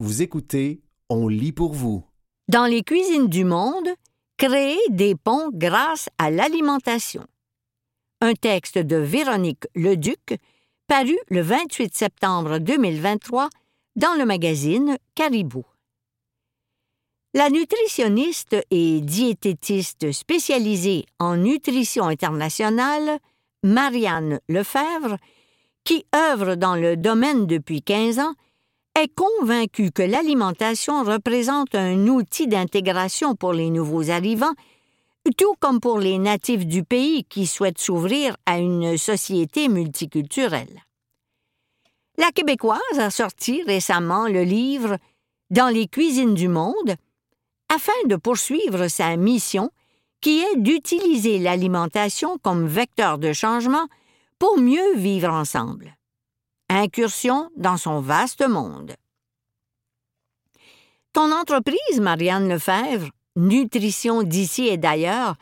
Vous 0.00 0.22
écoutez 0.22 0.80
On 1.08 1.26
lit 1.26 1.50
pour 1.50 1.72
vous. 1.72 2.04
Dans 2.46 2.66
les 2.66 2.84
cuisines 2.84 3.26
du 3.26 3.42
monde, 3.42 3.88
créer 4.36 4.78
des 4.90 5.16
ponts 5.16 5.50
grâce 5.52 6.08
à 6.18 6.30
l'alimentation. 6.30 7.26
Un 8.20 8.34
texte 8.34 8.78
de 8.78 8.94
Véronique 8.94 9.66
Leduc, 9.74 10.38
paru 10.86 11.18
le 11.30 11.40
28 11.40 11.96
septembre 11.96 12.58
2023 12.58 13.48
dans 13.96 14.14
le 14.14 14.24
magazine 14.24 14.98
Caribou. 15.16 15.64
La 17.34 17.50
nutritionniste 17.50 18.54
et 18.70 19.00
diététiste 19.00 20.12
spécialisée 20.12 21.06
en 21.18 21.36
nutrition 21.36 22.04
internationale, 22.04 23.18
Marianne 23.64 24.38
Lefebvre, 24.48 25.16
qui 25.82 26.06
œuvre 26.14 26.54
dans 26.54 26.76
le 26.76 26.96
domaine 26.96 27.48
depuis 27.48 27.82
15 27.82 28.20
ans, 28.20 28.34
est 28.98 29.14
convaincue 29.14 29.92
que 29.92 30.02
l'alimentation 30.02 31.04
représente 31.04 31.74
un 31.74 32.08
outil 32.08 32.48
d'intégration 32.48 33.36
pour 33.36 33.52
les 33.52 33.70
nouveaux 33.70 34.10
arrivants, 34.10 34.54
tout 35.36 35.54
comme 35.60 35.78
pour 35.78 35.98
les 35.98 36.18
natifs 36.18 36.66
du 36.66 36.82
pays 36.82 37.24
qui 37.24 37.46
souhaitent 37.46 37.78
s'ouvrir 37.78 38.36
à 38.46 38.58
une 38.58 38.98
société 38.98 39.68
multiculturelle. 39.68 40.82
La 42.16 42.32
Québécoise 42.32 42.98
a 42.98 43.10
sorti 43.10 43.62
récemment 43.62 44.26
le 44.26 44.42
livre 44.42 44.98
Dans 45.50 45.68
les 45.68 45.86
cuisines 45.86 46.34
du 46.34 46.48
monde 46.48 46.96
afin 47.72 47.92
de 48.06 48.16
poursuivre 48.16 48.88
sa 48.88 49.16
mission 49.16 49.70
qui 50.20 50.40
est 50.40 50.56
d'utiliser 50.56 51.38
l'alimentation 51.38 52.38
comme 52.38 52.66
vecteur 52.66 53.18
de 53.18 53.32
changement 53.32 53.86
pour 54.38 54.58
mieux 54.58 54.96
vivre 54.96 55.30
ensemble. 55.30 55.97
Incursion 56.70 57.50
dans 57.56 57.78
son 57.78 58.00
vaste 58.00 58.46
monde. 58.46 58.94
Ton 61.14 61.32
entreprise, 61.32 62.00
Marianne 62.00 62.48
Lefebvre, 62.48 63.08
Nutrition 63.36 64.22
d'ici 64.22 64.68
et 64.68 64.76
d'ailleurs, 64.76 65.36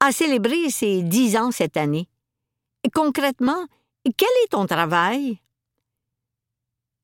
a 0.00 0.12
célébré 0.12 0.68
ses 0.68 1.02
dix 1.02 1.36
ans 1.36 1.50
cette 1.50 1.78
année. 1.78 2.08
Concrètement, 2.92 3.66
quel 4.16 4.28
est 4.44 4.50
ton 4.50 4.66
travail? 4.66 5.38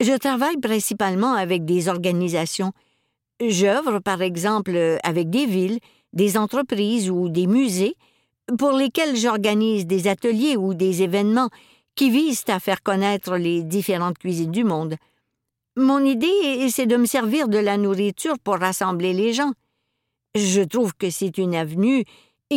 Je 0.00 0.16
travaille 0.18 0.58
principalement 0.58 1.32
avec 1.32 1.64
des 1.64 1.88
organisations. 1.88 2.72
J'œuvre, 3.40 4.00
par 4.00 4.20
exemple, 4.20 4.98
avec 5.02 5.30
des 5.30 5.46
villes, 5.46 5.78
des 6.12 6.36
entreprises 6.36 7.10
ou 7.10 7.30
des 7.30 7.46
musées 7.46 7.96
pour 8.58 8.72
lesquels 8.72 9.16
j'organise 9.16 9.86
des 9.86 10.08
ateliers 10.08 10.56
ou 10.56 10.74
des 10.74 11.02
événements 11.02 11.48
qui 11.94 12.10
visent 12.10 12.44
à 12.48 12.60
faire 12.60 12.82
connaître 12.82 13.36
les 13.36 13.62
différentes 13.62 14.18
cuisines 14.18 14.50
du 14.50 14.64
monde. 14.64 14.96
Mon 15.76 16.04
idée, 16.04 16.68
c'est 16.70 16.86
de 16.86 16.96
me 16.96 17.06
servir 17.06 17.48
de 17.48 17.58
la 17.58 17.76
nourriture 17.76 18.38
pour 18.38 18.58
rassembler 18.58 19.12
les 19.12 19.32
gens. 19.32 19.52
Je 20.34 20.62
trouve 20.62 20.94
que 20.94 21.10
c'est 21.10 21.38
une 21.38 21.54
avenue 21.54 22.04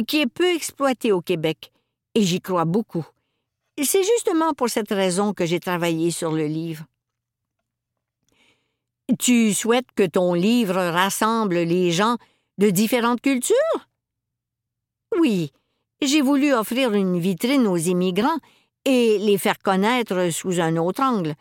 qui 0.08 0.22
est 0.22 0.28
peu 0.28 0.53
exploitée 0.53 1.11
au 1.11 1.22
Québec, 1.22 1.72
et 2.16 2.22
j'y 2.22 2.41
crois 2.41 2.66
beaucoup. 2.66 3.06
C'est 3.81 4.03
justement 4.03 4.53
pour 4.53 4.69
cette 4.69 4.91
raison 4.91 5.33
que 5.33 5.45
j'ai 5.45 5.59
travaillé 5.59 6.11
sur 6.11 6.31
le 6.31 6.47
livre. 6.47 6.86
Tu 9.19 9.53
souhaites 9.53 9.91
que 9.95 10.06
ton 10.06 10.33
livre 10.33 10.75
rassemble 10.75 11.59
les 11.59 11.91
gens 11.91 12.17
de 12.58 12.69
différentes 12.69 13.22
cultures? 13.22 13.56
Oui, 15.19 15.52
j'ai 16.02 16.22
voulu 16.22 16.53
offrir 16.53 16.94
une 16.94 17.19
vitrine 17.19 17.67
aux 17.67 17.78
immigrants 17.78 18.39
et 18.86 19.17
les 19.17 19.38
faire 19.38 19.59
connaître 19.59 20.30
sous 20.31 20.59
un 20.59 20.78
autre 20.78 21.02
angle. 21.02 21.36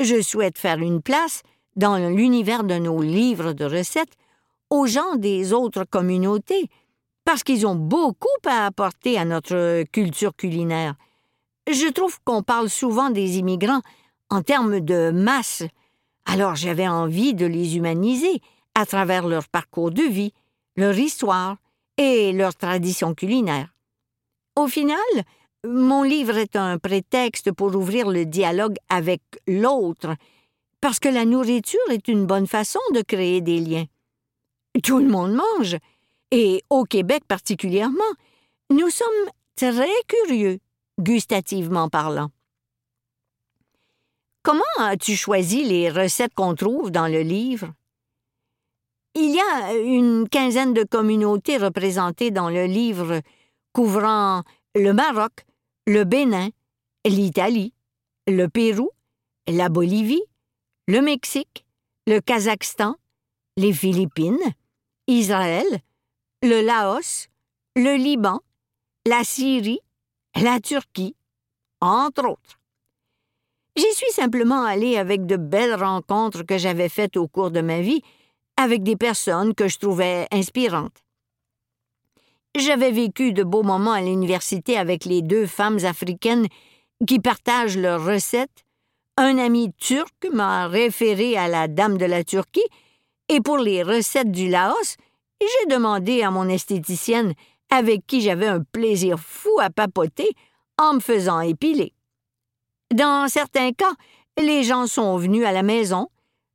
Je 0.00 0.20
souhaite 0.20 0.58
faire 0.58 0.78
une 0.78 1.00
place 1.00 1.42
dans 1.76 1.96
l'univers 1.96 2.64
de 2.64 2.74
nos 2.74 3.00
livres 3.00 3.52
de 3.52 3.64
recettes 3.64 4.16
aux 4.70 4.86
gens 4.86 5.16
des 5.16 5.52
autres 5.52 5.84
communautés, 5.84 6.68
parce 7.24 7.42
qu'ils 7.42 7.66
ont 7.66 7.74
beaucoup 7.74 8.26
à 8.46 8.66
apporter 8.66 9.18
à 9.18 9.24
notre 9.24 9.84
culture 9.92 10.34
culinaire. 10.34 10.94
Je 11.70 11.88
trouve 11.90 12.18
qu'on 12.24 12.42
parle 12.42 12.68
souvent 12.68 13.10
des 13.10 13.38
immigrants 13.38 13.82
en 14.30 14.42
termes 14.42 14.80
de 14.80 15.10
masse, 15.10 15.62
alors 16.24 16.56
j'avais 16.56 16.88
envie 16.88 17.34
de 17.34 17.46
les 17.46 17.76
humaniser 17.76 18.40
à 18.74 18.86
travers 18.86 19.28
leur 19.28 19.46
parcours 19.48 19.90
de 19.90 20.02
vie, 20.02 20.32
leur 20.76 20.98
histoire 20.98 21.56
et 21.98 22.32
leur 22.32 22.54
tradition 22.54 23.14
culinaire. 23.14 23.74
Au 24.56 24.66
final, 24.66 24.96
mon 25.64 26.02
livre 26.02 26.36
est 26.36 26.56
un 26.56 26.78
prétexte 26.78 27.52
pour 27.52 27.74
ouvrir 27.76 28.08
le 28.08 28.24
dialogue 28.24 28.76
avec 28.88 29.22
l'autre, 29.46 30.14
parce 30.80 30.98
que 30.98 31.08
la 31.08 31.24
nourriture 31.24 31.80
est 31.90 32.08
une 32.08 32.26
bonne 32.26 32.46
façon 32.46 32.80
de 32.92 33.02
créer 33.02 33.40
des 33.40 33.60
liens. 33.60 33.86
Tout 34.82 34.98
le 34.98 35.08
monde 35.08 35.34
mange, 35.34 35.76
et 36.30 36.64
au 36.70 36.84
Québec 36.84 37.24
particulièrement, 37.28 38.02
nous 38.70 38.90
sommes 38.90 39.08
très 39.54 39.88
curieux, 40.08 40.58
gustativement 40.98 41.88
parlant. 41.88 42.30
Comment 44.42 44.62
as-tu 44.78 45.14
choisi 45.14 45.62
les 45.62 45.88
recettes 45.88 46.34
qu'on 46.34 46.56
trouve 46.56 46.90
dans 46.90 47.06
le 47.06 47.20
livre? 47.20 47.72
Il 49.14 49.30
y 49.30 49.40
a 49.40 49.74
une 49.74 50.28
quinzaine 50.28 50.72
de 50.72 50.82
communautés 50.82 51.58
représentées 51.58 52.32
dans 52.32 52.48
le 52.48 52.64
livre 52.64 53.20
couvrant 53.72 54.42
le 54.74 54.92
Maroc, 54.92 55.44
le 55.86 56.04
Bénin, 56.04 56.50
l'Italie, 57.04 57.74
le 58.26 58.46
Pérou, 58.48 58.90
la 59.48 59.68
Bolivie, 59.68 60.22
le 60.86 61.00
Mexique, 61.00 61.64
le 62.06 62.20
Kazakhstan, 62.20 62.96
les 63.56 63.72
Philippines, 63.72 64.38
Israël, 65.08 65.66
le 66.42 66.60
Laos, 66.62 67.28
le 67.76 67.96
Liban, 67.96 68.40
la 69.06 69.24
Syrie, 69.24 69.80
la 70.36 70.60
Turquie, 70.60 71.16
entre 71.80 72.28
autres. 72.28 72.60
J'y 73.74 73.92
suis 73.94 74.12
simplement 74.12 74.62
allée 74.62 74.96
avec 74.96 75.26
de 75.26 75.36
belles 75.36 75.74
rencontres 75.74 76.44
que 76.44 76.58
j'avais 76.58 76.88
faites 76.88 77.16
au 77.16 77.26
cours 77.26 77.50
de 77.50 77.60
ma 77.60 77.80
vie 77.80 78.02
avec 78.56 78.82
des 78.82 78.96
personnes 78.96 79.54
que 79.54 79.66
je 79.66 79.78
trouvais 79.78 80.28
inspirantes. 80.30 81.01
J'avais 82.54 82.90
vécu 82.90 83.32
de 83.32 83.44
beaux 83.44 83.62
moments 83.62 83.92
à 83.92 84.02
l'université 84.02 84.76
avec 84.76 85.06
les 85.06 85.22
deux 85.22 85.46
femmes 85.46 85.78
africaines 85.84 86.46
qui 87.06 87.18
partagent 87.18 87.78
leurs 87.78 88.04
recettes. 88.04 88.64
Un 89.16 89.38
ami 89.38 89.72
turc 89.78 90.26
m'a 90.32 90.68
référé 90.68 91.36
à 91.36 91.48
la 91.48 91.66
dame 91.66 91.96
de 91.96 92.04
la 92.04 92.24
Turquie, 92.24 92.60
et 93.28 93.40
pour 93.40 93.56
les 93.56 93.82
recettes 93.82 94.30
du 94.30 94.48
Laos, 94.48 94.96
j'ai 95.40 95.66
demandé 95.74 96.22
à 96.22 96.30
mon 96.30 96.48
esthéticienne, 96.48 97.32
avec 97.70 98.06
qui 98.06 98.20
j'avais 98.20 98.46
un 98.46 98.62
plaisir 98.62 99.18
fou 99.18 99.58
à 99.58 99.70
papoter, 99.70 100.30
en 100.78 100.94
me 100.94 101.00
faisant 101.00 101.40
épiler. 101.40 101.94
Dans 102.92 103.28
certains 103.28 103.72
cas, 103.72 103.92
les 104.38 104.62
gens 104.62 104.86
sont 104.86 105.16
venus 105.16 105.46
à 105.46 105.52
la 105.52 105.62
maison. 105.62 106.08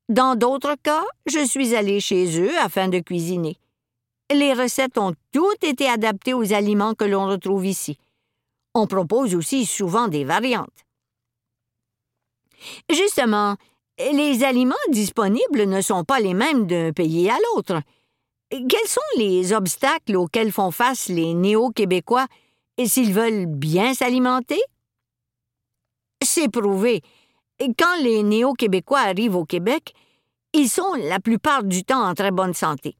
Dans 0.10 0.36
d'autres 0.36 0.76
cas, 0.82 1.04
je 1.26 1.44
suis 1.46 1.76
allée 1.76 2.00
chez 2.00 2.40
eux 2.40 2.58
afin 2.60 2.88
de 2.88 3.00
cuisiner. 3.00 3.58
Les 4.32 4.54
recettes 4.54 4.98
ont 4.98 5.14
toutes 5.32 5.64
été 5.64 5.88
adaptées 5.88 6.34
aux 6.34 6.54
aliments 6.54 6.94
que 6.94 7.06
l'on 7.06 7.28
retrouve 7.28 7.66
ici. 7.66 7.98
On 8.74 8.86
propose 8.86 9.36
aussi 9.36 9.66
souvent 9.66 10.08
des 10.08 10.26
variantes. 10.26 10.86
Justement, 12.90 13.56
les 13.98 14.44
aliments 14.44 14.76
disponibles 14.90 15.66
ne 15.66 15.82
sont 15.82 16.04
pas 16.04 16.20
les 16.20 16.34
mêmes 16.34 16.68
d'un 16.68 16.92
pays 16.92 17.30
à 17.30 17.38
l'autre. 17.38 17.82
Quels 18.50 18.88
sont 18.88 19.02
les 19.18 19.54
obstacles 19.54 20.16
auxquels 20.16 20.52
font 20.52 20.72
face 20.72 21.08
les 21.08 21.34
néo-québécois 21.34 22.28
s'ils 22.86 23.14
veulent 23.14 23.46
bien 23.46 23.94
s'alimenter? 23.94 24.62
C'est 26.24 26.50
prouvé. 26.50 27.02
Quand 27.60 28.02
les 28.02 28.24
néo-québécois 28.24 29.00
arrivent 29.00 29.36
au 29.36 29.46
Québec, 29.46 29.94
ils 30.54 30.70
sont 30.70 30.94
la 30.94 31.20
plupart 31.20 31.64
du 31.64 31.84
temps 31.84 32.08
en 32.08 32.14
très 32.14 32.32
bonne 32.32 32.54
santé. 32.54 32.96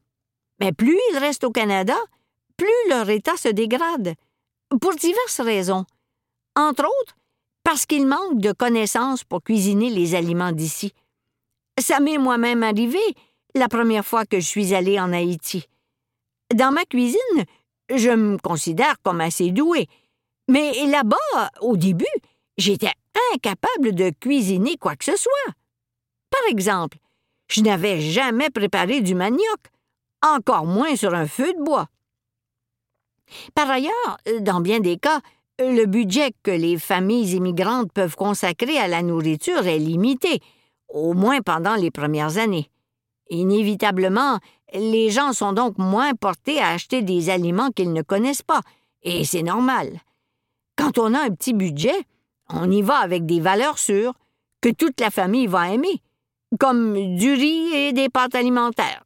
Mais 0.60 0.72
plus 0.72 0.98
ils 1.10 1.18
restent 1.18 1.44
au 1.44 1.50
Canada, 1.50 1.96
plus 2.56 2.68
leur 2.88 3.08
état 3.10 3.36
se 3.36 3.48
dégrade, 3.48 4.14
pour 4.80 4.94
diverses 4.94 5.40
raisons. 5.40 5.84
Entre 6.56 6.84
autres, 6.84 7.16
parce 7.62 7.86
qu'ils 7.86 8.06
manquent 8.06 8.40
de 8.40 8.52
connaissances 8.52 9.24
pour 9.24 9.42
cuisiner 9.42 9.90
les 9.90 10.14
aliments 10.14 10.52
d'ici. 10.52 10.92
Ça 11.78 12.00
m'est 12.00 12.18
moi-même 12.18 12.62
arrivé 12.62 12.98
la 13.54 13.68
première 13.68 14.04
fois 14.04 14.24
que 14.24 14.40
je 14.40 14.46
suis 14.46 14.74
allée 14.74 14.98
en 14.98 15.12
Haïti. 15.12 15.66
Dans 16.54 16.72
ma 16.72 16.84
cuisine, 16.84 17.44
je 17.94 18.10
me 18.10 18.38
considère 18.38 18.96
comme 19.02 19.20
assez 19.20 19.50
douée. 19.50 19.86
Mais 20.48 20.72
là-bas, 20.86 21.50
au 21.60 21.76
début, 21.76 22.06
j'étais 22.56 22.92
incapable 23.34 23.94
de 23.94 24.10
cuisiner 24.18 24.76
quoi 24.76 24.96
que 24.96 25.04
ce 25.04 25.16
soit. 25.16 25.52
Par 26.30 26.40
exemple, 26.50 26.98
je 27.48 27.60
n'avais 27.60 28.00
jamais 28.00 28.50
préparé 28.50 29.00
du 29.00 29.14
manioc, 29.14 29.60
encore 30.22 30.66
moins 30.66 30.96
sur 30.96 31.14
un 31.14 31.26
feu 31.26 31.52
de 31.54 31.62
bois. 31.62 31.88
Par 33.54 33.70
ailleurs, 33.70 34.18
dans 34.40 34.60
bien 34.60 34.80
des 34.80 34.98
cas, 34.98 35.20
le 35.58 35.86
budget 35.86 36.32
que 36.42 36.50
les 36.50 36.78
familles 36.78 37.34
immigrantes 37.34 37.92
peuvent 37.92 38.16
consacrer 38.16 38.78
à 38.78 38.88
la 38.88 39.02
nourriture 39.02 39.66
est 39.66 39.78
limité, 39.78 40.40
au 40.88 41.14
moins 41.14 41.40
pendant 41.40 41.74
les 41.74 41.90
premières 41.90 42.38
années. 42.38 42.70
Inévitablement, 43.30 44.38
les 44.72 45.10
gens 45.10 45.32
sont 45.32 45.52
donc 45.52 45.76
moins 45.78 46.14
portés 46.14 46.60
à 46.60 46.68
acheter 46.68 47.02
des 47.02 47.30
aliments 47.30 47.70
qu'ils 47.70 47.92
ne 47.92 48.02
connaissent 48.02 48.42
pas, 48.42 48.60
et 49.02 49.24
c'est 49.24 49.42
normal. 49.42 50.00
Quand 50.76 50.98
on 50.98 51.12
a 51.12 51.20
un 51.20 51.30
petit 51.30 51.54
budget, 51.54 52.04
on 52.48 52.70
y 52.70 52.82
va 52.82 52.98
avec 52.98 53.26
des 53.26 53.40
valeurs 53.40 53.78
sûres 53.78 54.14
que 54.60 54.70
toute 54.70 55.00
la 55.00 55.10
famille 55.10 55.46
va 55.46 55.72
aimer, 55.72 56.02
comme 56.58 57.16
du 57.16 57.32
riz 57.32 57.74
et 57.74 57.92
des 57.92 58.08
pâtes 58.08 58.34
alimentaires. 58.34 59.02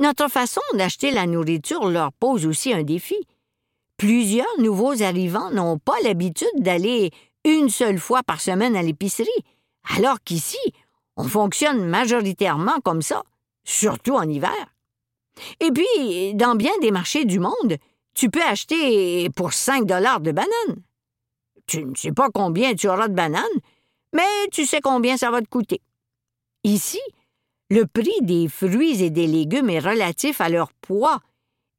Notre 0.00 0.28
façon 0.28 0.60
d'acheter 0.74 1.10
la 1.10 1.26
nourriture 1.26 1.88
leur 1.88 2.12
pose 2.12 2.46
aussi 2.46 2.72
un 2.72 2.82
défi. 2.82 3.16
Plusieurs 3.96 4.58
nouveaux 4.58 5.02
arrivants 5.02 5.50
n'ont 5.50 5.78
pas 5.78 6.00
l'habitude 6.02 6.48
d'aller 6.56 7.10
une 7.44 7.68
seule 7.68 7.98
fois 7.98 8.22
par 8.22 8.40
semaine 8.40 8.76
à 8.76 8.82
l'épicerie, 8.82 9.28
alors 9.96 10.18
qu'ici, 10.24 10.58
on 11.16 11.24
fonctionne 11.24 11.84
majoritairement 11.84 12.80
comme 12.84 13.02
ça, 13.02 13.22
surtout 13.64 14.14
en 14.14 14.28
hiver. 14.28 14.74
Et 15.60 15.70
puis, 15.70 16.34
dans 16.34 16.54
bien 16.54 16.72
des 16.80 16.90
marchés 16.90 17.24
du 17.24 17.38
monde, 17.38 17.76
tu 18.14 18.30
peux 18.30 18.42
acheter 18.42 19.30
pour 19.30 19.52
5 19.52 19.86
dollars 19.86 20.20
de 20.20 20.32
bananes. 20.32 20.82
Tu 21.66 21.84
ne 21.84 21.94
sais 21.94 22.12
pas 22.12 22.28
combien 22.32 22.74
tu 22.74 22.88
auras 22.88 23.08
de 23.08 23.14
bananes, 23.14 23.42
mais 24.12 24.48
tu 24.52 24.66
sais 24.66 24.80
combien 24.80 25.16
ça 25.16 25.30
va 25.30 25.40
te 25.40 25.48
coûter. 25.48 25.80
Ici, 26.64 27.00
le 27.72 27.86
prix 27.86 28.20
des 28.20 28.48
fruits 28.48 29.02
et 29.02 29.08
des 29.08 29.26
légumes 29.26 29.70
est 29.70 29.78
relatif 29.78 30.42
à 30.42 30.50
leur 30.50 30.74
poids, 30.74 31.20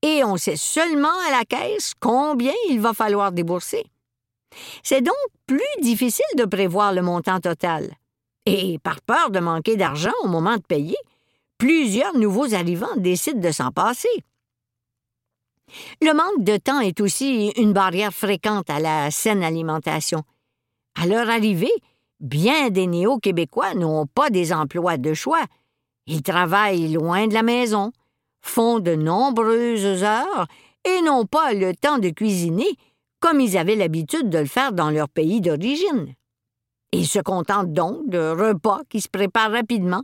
et 0.02 0.24
on 0.24 0.38
sait 0.38 0.56
seulement 0.56 1.20
à 1.28 1.32
la 1.32 1.46
caisse 1.46 1.94
combien 2.00 2.54
il 2.68 2.82
va 2.82 2.94
falloir 2.94 3.32
débourser. 3.32 3.86
C'est 4.82 5.04
donc 5.04 5.14
plus 5.46 5.82
difficile 5.84 6.26
de 6.36 6.46
prévoir 6.46 6.94
le 6.94 7.04
montant 7.04 7.40
total. 7.40 7.92
Et 8.48 8.80
par 8.80 9.02
peur 9.02 9.30
de 9.30 9.40
manquer 9.40 9.76
d'argent 9.76 10.14
au 10.24 10.28
moment 10.28 10.58
de 10.58 10.64
payer, 10.64 10.98
plusieurs 11.60 12.18
nouveaux 12.18 12.56
arrivants 12.56 12.96
décident 12.98 13.40
de 13.40 13.52
s'en 13.52 13.70
passer. 13.70 14.10
Le 16.02 16.14
manque 16.14 16.44
de 16.44 16.58
temps 16.58 16.80
est 16.80 17.02
aussi 17.02 17.50
une 17.56 17.74
barrière 17.74 18.14
fréquente 18.14 18.72
à 18.72 18.80
la 18.80 19.12
saine 19.12 19.44
alimentation. 19.44 20.24
À 21.00 21.06
leur 21.06 21.30
arrivée, 21.30 21.74
bien 22.20 22.72
des 22.72 22.88
néo-québécois 22.88 23.76
n'ont 23.76 24.08
pas 24.08 24.32
des 24.32 24.54
emplois 24.54 24.98
de 24.98 25.14
choix. 25.14 25.46
Ils 26.06 26.22
travaillent 26.22 26.92
loin 26.92 27.28
de 27.28 27.34
la 27.34 27.44
maison, 27.44 27.92
font 28.42 28.80
de 28.80 28.96
nombreuses 28.96 30.04
heures 30.04 30.48
et 30.86 31.02
n'ont 31.02 31.26
pas 31.26 31.54
le 31.54 31.74
temps 31.74 31.98
de 31.98 32.10
cuisiner 32.10 32.78
comme 33.20 33.40
ils 33.40 33.58
avaient 33.58 33.78
l'habitude 33.78 34.30
de 34.30 34.40
le 34.40 34.46
faire 34.46 34.74
dans 34.74 34.90
leur 34.90 35.08
pays 35.08 35.40
d'origine. 35.40 36.14
Ils 36.92 37.08
se 37.08 37.20
contentent 37.20 37.72
donc 37.72 38.10
de 38.10 38.20
repas 38.20 38.82
qui 38.90 39.00
se 39.00 39.08
préparent 39.08 39.52
rapidement, 39.52 40.04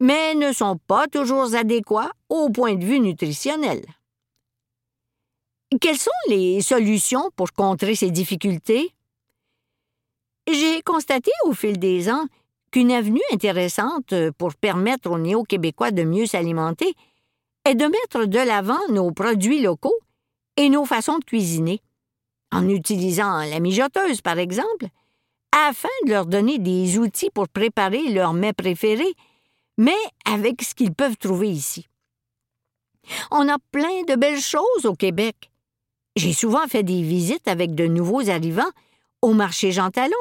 mais 0.00 0.34
ne 0.34 0.52
sont 0.52 0.76
pas 0.76 1.06
toujours 1.06 1.54
adéquats 1.54 2.10
au 2.28 2.50
point 2.50 2.74
de 2.74 2.84
vue 2.84 2.98
nutritionnel. 2.98 3.84
Quelles 5.80 5.98
sont 5.98 6.10
les 6.28 6.60
solutions 6.60 7.30
pour 7.36 7.52
contrer 7.52 7.94
ces 7.94 8.10
difficultés? 8.10 8.92
J'ai 10.50 10.82
constaté 10.82 11.30
au 11.44 11.52
fil 11.52 11.78
des 11.78 12.10
ans 12.10 12.26
qu'une 12.70 12.92
avenue 12.92 13.20
intéressante 13.32 14.14
pour 14.38 14.54
permettre 14.54 15.10
aux 15.10 15.18
néo-québécois 15.18 15.90
de 15.90 16.04
mieux 16.04 16.26
s'alimenter 16.26 16.94
est 17.64 17.74
de 17.74 17.86
mettre 17.86 18.26
de 18.26 18.38
l'avant 18.38 18.80
nos 18.90 19.10
produits 19.12 19.60
locaux 19.60 19.98
et 20.56 20.68
nos 20.68 20.84
façons 20.84 21.18
de 21.18 21.24
cuisiner 21.24 21.80
en 22.52 22.68
utilisant 22.68 23.38
la 23.38 23.60
mijoteuse, 23.60 24.20
par 24.20 24.38
exemple, 24.38 24.86
afin 25.52 25.88
de 26.04 26.10
leur 26.10 26.26
donner 26.26 26.58
des 26.58 26.98
outils 26.98 27.30
pour 27.30 27.48
préparer 27.48 28.08
leurs 28.10 28.32
mets 28.32 28.52
préférés, 28.52 29.14
mais 29.78 29.96
avec 30.24 30.62
ce 30.62 30.74
qu'ils 30.74 30.94
peuvent 30.94 31.16
trouver 31.16 31.48
ici. 31.48 31.86
On 33.30 33.48
a 33.48 33.56
plein 33.72 34.02
de 34.06 34.14
belles 34.14 34.40
choses 34.40 34.84
au 34.84 34.94
Québec. 34.94 35.50
J'ai 36.16 36.32
souvent 36.32 36.66
fait 36.66 36.82
des 36.82 37.02
visites 37.02 37.48
avec 37.48 37.74
de 37.74 37.86
nouveaux 37.86 38.28
arrivants 38.28 38.70
au 39.22 39.32
marché 39.32 39.72
Jean 39.72 39.90
Talon, 39.90 40.14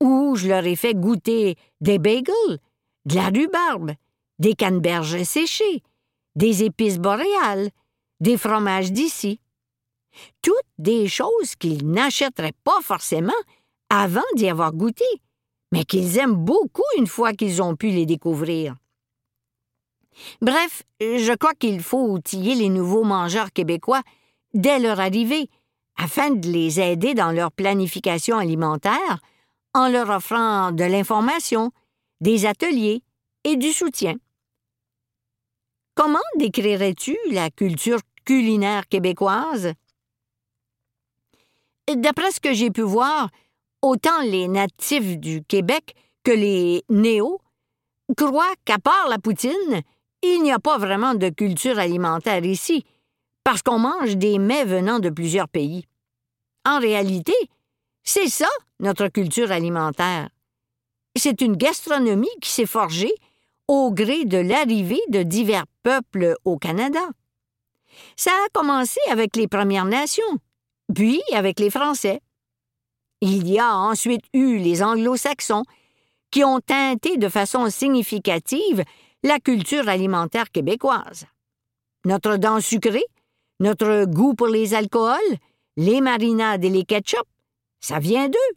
où 0.00 0.34
je 0.36 0.48
leur 0.48 0.66
ai 0.66 0.76
fait 0.76 0.94
goûter 0.94 1.56
des 1.80 1.98
bagels, 1.98 2.58
de 3.04 3.14
la 3.14 3.28
rhubarbe, 3.28 3.92
des 4.38 4.54
canneberges 4.54 5.22
séchées, 5.22 5.82
des 6.36 6.64
épices 6.64 6.98
boréales, 6.98 7.70
des 8.20 8.36
fromages 8.36 8.92
d'ici 8.92 9.40
toutes 10.42 10.54
des 10.78 11.08
choses 11.08 11.54
qu'ils 11.58 11.86
n'achèteraient 11.86 12.54
pas 12.64 12.80
forcément 12.82 13.32
avant 13.88 14.20
d'y 14.34 14.48
avoir 14.48 14.72
goûté, 14.72 15.04
mais 15.72 15.84
qu'ils 15.84 16.18
aiment 16.18 16.34
beaucoup 16.34 16.82
une 16.98 17.06
fois 17.06 17.32
qu'ils 17.32 17.62
ont 17.62 17.76
pu 17.76 17.88
les 17.88 18.06
découvrir. 18.06 18.76
Bref, 20.42 20.82
je 21.00 21.34
crois 21.34 21.54
qu'il 21.54 21.80
faut 21.80 22.08
outiller 22.08 22.54
les 22.54 22.68
nouveaux 22.68 23.04
mangeurs 23.04 23.52
québécois 23.52 24.02
dès 24.52 24.78
leur 24.78 25.00
arrivée, 25.00 25.48
afin 25.96 26.30
de 26.30 26.48
les 26.48 26.80
aider 26.80 27.14
dans 27.14 27.30
leur 27.30 27.52
planification 27.52 28.38
alimentaire 28.38 29.20
en 29.74 29.88
leur 29.88 30.10
offrant 30.10 30.72
de 30.72 30.84
l'information, 30.84 31.70
des 32.20 32.46
ateliers 32.46 33.02
et 33.44 33.56
du 33.56 33.72
soutien. 33.72 34.16
Comment 35.94 36.18
décrirais-tu 36.36 37.16
la 37.30 37.50
culture 37.50 38.00
culinaire 38.24 38.88
québécoise? 38.88 39.72
D'après 41.92 42.30
ce 42.30 42.40
que 42.40 42.52
j'ai 42.52 42.70
pu 42.70 42.82
voir, 42.82 43.28
autant 43.82 44.20
les 44.22 44.48
natifs 44.48 45.18
du 45.18 45.42
Québec 45.42 45.94
que 46.22 46.30
les 46.30 46.84
néos 46.88 47.40
croient 48.16 48.54
qu'à 48.64 48.78
part 48.78 49.08
la 49.08 49.18
poutine, 49.18 49.82
il 50.22 50.42
n'y 50.42 50.52
a 50.52 50.58
pas 50.58 50.78
vraiment 50.78 51.14
de 51.14 51.28
culture 51.28 51.78
alimentaire 51.78 52.44
ici, 52.44 52.84
parce 53.44 53.62
qu'on 53.62 53.78
mange 53.78 54.16
des 54.16 54.38
mets 54.38 54.64
venant 54.64 54.98
de 54.98 55.10
plusieurs 55.10 55.48
pays. 55.48 55.86
En 56.66 56.78
réalité, 56.78 57.34
c'est 58.02 58.28
ça, 58.28 58.48
notre 58.78 59.08
culture 59.08 59.52
alimentaire. 59.52 60.30
C'est 61.16 61.40
une 61.40 61.56
gastronomie 61.56 62.28
qui 62.40 62.50
s'est 62.50 62.66
forgée 62.66 63.12
au 63.68 63.92
gré 63.92 64.24
de 64.24 64.38
l'arrivée 64.38 65.00
de 65.08 65.22
divers 65.22 65.66
peuples 65.82 66.34
au 66.44 66.58
Canada. 66.58 67.08
Ça 68.16 68.30
a 68.30 68.48
commencé 68.52 69.00
avec 69.10 69.36
les 69.36 69.48
Premières 69.48 69.84
Nations, 69.84 70.38
puis 70.94 71.22
avec 71.32 71.60
les 71.60 71.70
Français. 71.70 72.20
Il 73.20 73.48
y 73.48 73.58
a 73.58 73.76
ensuite 73.76 74.24
eu 74.32 74.58
les 74.58 74.82
Anglo-Saxons, 74.82 75.64
qui 76.30 76.44
ont 76.44 76.60
teinté 76.60 77.16
de 77.16 77.28
façon 77.28 77.70
significative 77.70 78.84
la 79.22 79.38
culture 79.38 79.88
alimentaire 79.88 80.50
québécoise. 80.50 81.26
Notre 82.04 82.36
dent 82.36 82.60
sucrée, 82.60 83.04
notre 83.58 84.06
goût 84.06 84.34
pour 84.34 84.46
les 84.46 84.74
alcools, 84.74 85.36
les 85.76 86.00
marinades 86.00 86.64
et 86.64 86.70
les 86.70 86.84
ketchup, 86.84 87.26
ça 87.80 87.98
vient 87.98 88.28
d'eux. 88.28 88.56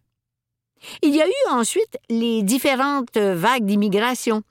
Il 1.01 1.15
y 1.15 1.21
a 1.21 1.27
eu 1.27 1.51
ensuite 1.51 1.97
les 2.09 2.43
différentes 2.43 3.17
vagues 3.17 3.65
d'immigration. 3.65 4.43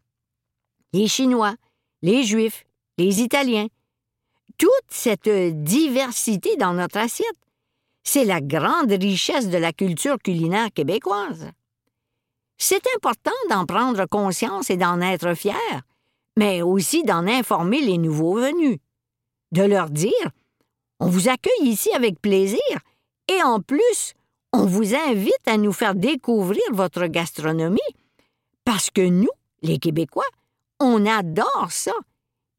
Les 0.93 1.09
Chinois, 1.09 1.55
les 2.02 2.25
Juifs, 2.25 2.64
les 2.99 3.21
Italiens. 3.21 3.69
Toute 4.59 4.71
cette 4.88 5.29
diversité 5.29 6.57
dans 6.57 6.75
notre 6.75 6.99
assiette 6.99 7.43
c'est 8.05 8.25
la 8.25 8.41
grande 8.41 8.93
richesse 8.93 9.49
de 9.49 9.59
la 9.59 9.73
culture 9.73 10.19
culinaire 10.19 10.73
québécoise. 10.73 11.50
C'est 12.59 12.83
important 12.97 13.31
d'en 13.49 13.67
prendre 13.67 14.07
conscience 14.07 14.71
et 14.71 14.76
d'en 14.76 15.00
être 15.00 15.35
fier, 15.35 15.83
mais 16.37 16.62
aussi 16.62 17.02
d'en 17.02 17.26
informer 17.26 17.81
les 17.81 17.99
nouveaux 17.99 18.35
venus. 18.35 18.79
De 19.52 19.62
leur 19.62 19.91
dire 19.91 20.31
On 21.00 21.07
vous 21.07 21.29
accueille 21.29 21.69
ici 21.69 21.91
avec 21.93 22.21
plaisir, 22.21 22.61
et 23.29 23.43
en 23.43 23.61
plus, 23.61 24.14
on 24.53 24.67
vous 24.67 24.95
invite 24.95 25.47
à 25.47 25.57
nous 25.57 25.73
faire 25.73 25.95
découvrir 25.95 26.63
votre 26.73 27.07
gastronomie, 27.07 27.81
parce 28.65 28.91
que 28.91 29.07
nous, 29.07 29.31
les 29.63 29.79
Québécois, 29.79 30.27
on 30.79 31.07
adore 31.07 31.69
ça, 31.71 31.93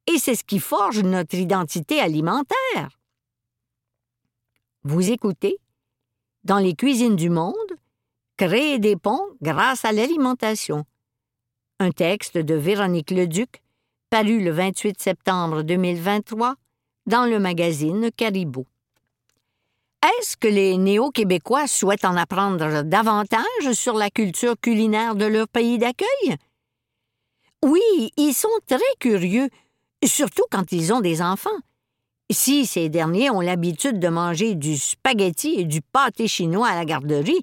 et 0.08 0.18
c'est 0.18 0.36
ce 0.36 0.44
qui 0.44 0.60
forge 0.60 1.00
notre 1.00 1.36
identité 1.36 2.00
alimentaire. 2.00 3.00
Vous 4.84 5.12
écoutez 5.12 5.60
Dans 6.44 6.60
les 6.60 6.76
cuisines 6.76 7.16
du 7.16 7.30
monde, 7.30 7.54
créer 8.38 8.80
des 8.80 8.96
ponts 8.96 9.26
grâce 9.42 9.86
à 9.86 9.92
l'alimentation. 9.92 10.86
Un 11.80 11.92
texte 11.92 12.38
de 12.38 12.56
Véronique 12.56 13.12
Leduc, 13.12 13.62
paru 14.10 14.44
le 14.44 14.52
28 14.52 15.02
septembre 15.02 15.64
2023 15.64 16.56
dans 17.06 17.26
le 17.26 17.40
magazine 17.40 18.10
Caribou. 18.12 18.66
Est-ce 20.04 20.36
que 20.36 20.50
les 20.50 20.78
néo-québécois 20.78 21.66
souhaitent 21.66 22.04
en 22.04 22.18
apprendre 22.18 22.82
davantage 22.82 23.72
sur 23.72 23.94
la 23.94 24.10
culture 24.10 24.56
culinaire 24.60 25.16
de 25.16 25.24
leur 25.24 25.48
pays 25.48 25.78
d'accueil? 25.78 26.36
Oui, 27.64 28.12
ils 28.18 28.34
sont 28.34 28.50
très 28.68 28.78
curieux, 29.00 29.48
surtout 30.06 30.44
quand 30.52 30.74
ils 30.74 30.92
ont 30.92 31.00
des 31.00 31.22
enfants. 31.22 31.58
Si 32.30 32.66
ces 32.66 32.90
derniers 32.90 33.30
ont 33.30 33.40
l'habitude 33.40 34.00
de 34.00 34.10
manger 34.10 34.56
du 34.56 34.78
spaghetti 34.78 35.56
et 35.58 35.64
du 35.64 35.82
pâté 35.82 36.28
chinois 36.28 36.68
à 36.68 36.76
la 36.76 36.84
garderie, 36.84 37.42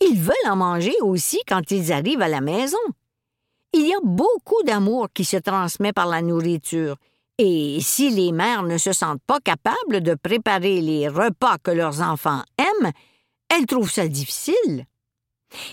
ils 0.00 0.18
veulent 0.18 0.34
en 0.46 0.56
manger 0.56 0.94
aussi 1.02 1.40
quand 1.46 1.70
ils 1.70 1.92
arrivent 1.92 2.22
à 2.22 2.28
la 2.28 2.40
maison. 2.40 2.78
Il 3.74 3.86
y 3.86 3.92
a 3.92 4.00
beaucoup 4.02 4.62
d'amour 4.64 5.08
qui 5.12 5.26
se 5.26 5.36
transmet 5.36 5.92
par 5.92 6.06
la 6.06 6.22
nourriture, 6.22 6.96
et 7.42 7.80
si 7.80 8.10
les 8.10 8.32
mères 8.32 8.64
ne 8.64 8.76
se 8.76 8.92
sentent 8.92 9.22
pas 9.26 9.40
capables 9.40 10.02
de 10.02 10.14
préparer 10.14 10.82
les 10.82 11.08
repas 11.08 11.56
que 11.56 11.70
leurs 11.70 12.02
enfants 12.02 12.42
aiment, 12.58 12.92
elles 13.48 13.64
trouvent 13.64 13.90
ça 13.90 14.06
difficile. 14.08 14.84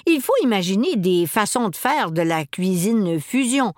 Il 0.06 0.22
faut 0.22 0.34
imaginer 0.44 0.96
des 0.96 1.28
façons 1.28 1.68
de 1.68 1.76
faire 1.76 2.12
de 2.12 2.22
la 2.22 2.46
cuisine 2.46 3.20
fusion. 3.20 3.74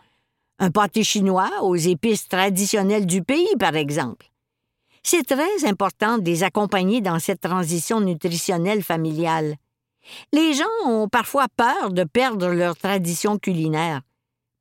Un 0.59 0.69
pâté 0.69 1.03
chinois 1.03 1.49
aux 1.63 1.75
épices 1.75 2.27
traditionnelles 2.27 3.07
du 3.07 3.23
pays, 3.23 3.55
par 3.57 3.75
exemple. 3.75 4.27
C'est 5.01 5.23
très 5.23 5.65
important 5.65 6.19
de 6.19 6.25
les 6.25 6.43
accompagner 6.43 7.01
dans 7.01 7.17
cette 7.17 7.41
transition 7.41 8.01
nutritionnelle 8.01 8.83
familiale. 8.83 9.55
Les 10.31 10.53
gens 10.53 10.65
ont 10.85 11.07
parfois 11.07 11.47
peur 11.57 11.89
de 11.89 12.03
perdre 12.03 12.49
leur 12.49 12.77
tradition 12.77 13.39
culinaire. 13.39 14.01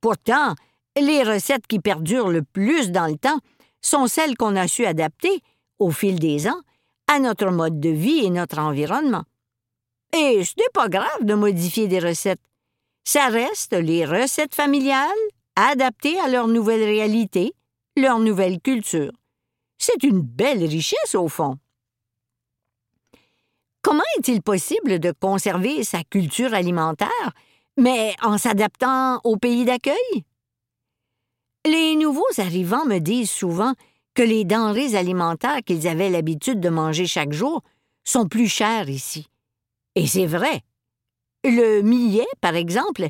Pourtant, 0.00 0.54
les 1.00 1.22
recettes 1.22 1.66
qui 1.66 1.80
perdurent 1.80 2.28
le 2.28 2.42
plus 2.42 2.90
dans 2.90 3.06
le 3.06 3.16
temps 3.16 3.38
sont 3.80 4.06
celles 4.06 4.36
qu'on 4.36 4.56
a 4.56 4.68
su 4.68 4.86
adapter, 4.86 5.42
au 5.78 5.90
fil 5.90 6.18
des 6.18 6.48
ans, 6.48 6.60
à 7.06 7.18
notre 7.18 7.50
mode 7.50 7.80
de 7.80 7.90
vie 7.90 8.24
et 8.24 8.30
notre 8.30 8.58
environnement. 8.58 9.24
Et 10.12 10.44
ce 10.44 10.54
n'est 10.56 10.72
pas 10.72 10.88
grave 10.88 11.22
de 11.22 11.34
modifier 11.34 11.88
des 11.88 11.98
recettes. 11.98 12.40
Ça 13.04 13.28
reste 13.28 13.72
les 13.72 14.04
recettes 14.04 14.54
familiales 14.54 15.08
adaptées 15.56 16.18
à 16.20 16.28
leur 16.28 16.48
nouvelle 16.48 16.84
réalité, 16.84 17.54
leur 17.96 18.18
nouvelle 18.18 18.60
culture. 18.60 19.12
C'est 19.78 20.02
une 20.02 20.20
belle 20.20 20.64
richesse 20.64 21.14
au 21.14 21.28
fond. 21.28 21.58
Comment 23.82 24.02
est-il 24.18 24.42
possible 24.42 24.98
de 24.98 25.12
conserver 25.12 25.84
sa 25.84 26.02
culture 26.04 26.52
alimentaire, 26.52 27.32
mais 27.76 28.14
en 28.22 28.36
s'adaptant 28.36 29.20
au 29.24 29.36
pays 29.36 29.64
d'accueil? 29.64 30.24
Les 31.70 31.96
nouveaux 31.96 32.24
arrivants 32.38 32.86
me 32.86 32.98
disent 32.98 33.30
souvent 33.30 33.74
que 34.14 34.22
les 34.22 34.46
denrées 34.46 34.94
alimentaires 34.94 35.62
qu'ils 35.62 35.86
avaient 35.86 36.08
l'habitude 36.08 36.60
de 36.60 36.70
manger 36.70 37.06
chaque 37.06 37.34
jour 37.34 37.62
sont 38.04 38.26
plus 38.26 38.48
chères 38.48 38.88
ici. 38.88 39.28
Et 39.94 40.06
c'est 40.06 40.24
vrai. 40.24 40.62
Le 41.44 41.82
millet, 41.82 42.26
par 42.40 42.56
exemple, 42.56 43.08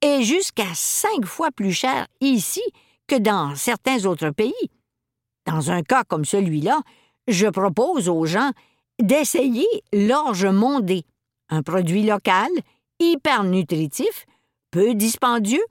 est 0.00 0.22
jusqu'à 0.22 0.72
cinq 0.72 1.26
fois 1.26 1.50
plus 1.50 1.72
cher 1.72 2.06
ici 2.22 2.62
que 3.08 3.16
dans 3.16 3.54
certains 3.56 4.06
autres 4.06 4.30
pays. 4.30 4.70
Dans 5.44 5.70
un 5.70 5.82
cas 5.82 6.02
comme 6.04 6.24
celui-là, 6.24 6.80
je 7.26 7.46
propose 7.48 8.08
aux 8.08 8.24
gens 8.24 8.52
d'essayer 9.02 9.66
l'orge 9.92 10.46
mondée, 10.46 11.04
un 11.50 11.62
produit 11.62 12.04
local, 12.04 12.48
hyper 13.00 13.44
nutritif, 13.44 14.24
peu 14.70 14.94
dispendieux 14.94 15.64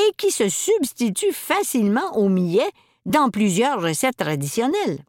et 0.00 0.12
qui 0.16 0.30
se 0.30 0.48
substitue 0.48 1.32
facilement 1.32 2.16
au 2.16 2.28
millet 2.28 2.70
dans 3.06 3.30
plusieurs 3.30 3.80
recettes 3.82 4.16
traditionnelles. 4.16 5.04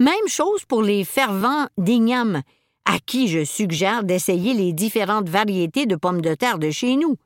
Même 0.00 0.28
chose 0.28 0.64
pour 0.64 0.82
les 0.82 1.04
fervents 1.04 1.66
d'igname, 1.78 2.42
à 2.84 2.98
qui 2.98 3.28
je 3.28 3.44
suggère 3.44 4.04
d'essayer 4.04 4.54
les 4.54 4.72
différentes 4.72 5.28
variétés 5.28 5.86
de 5.86 5.96
pommes 5.96 6.20
de 6.20 6.34
terre 6.34 6.58
de 6.58 6.70
chez 6.70 6.96
nous. 6.96 7.16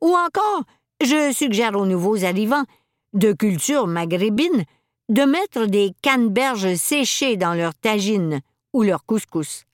Ou 0.00 0.14
encore, 0.14 0.62
je 1.02 1.32
suggère 1.32 1.76
aux 1.76 1.86
nouveaux 1.86 2.24
arrivants 2.24 2.64
de 3.12 3.32
culture 3.32 3.86
maghrébine 3.86 4.64
de 5.08 5.22
mettre 5.22 5.66
des 5.66 5.92
canneberges 6.02 6.74
séchées 6.74 7.36
dans 7.36 7.54
leur 7.54 7.74
tagine 7.74 8.40
ou 8.72 8.82
leur 8.82 9.04
couscous. 9.04 9.64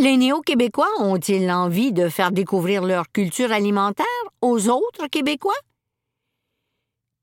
Les 0.00 0.16
néo-québécois 0.16 0.88
ont-ils 1.00 1.50
envie 1.50 1.92
de 1.92 2.08
faire 2.08 2.32
découvrir 2.32 2.82
leur 2.82 3.12
culture 3.12 3.52
alimentaire 3.52 4.06
aux 4.40 4.70
autres 4.70 5.08
Québécois? 5.08 5.52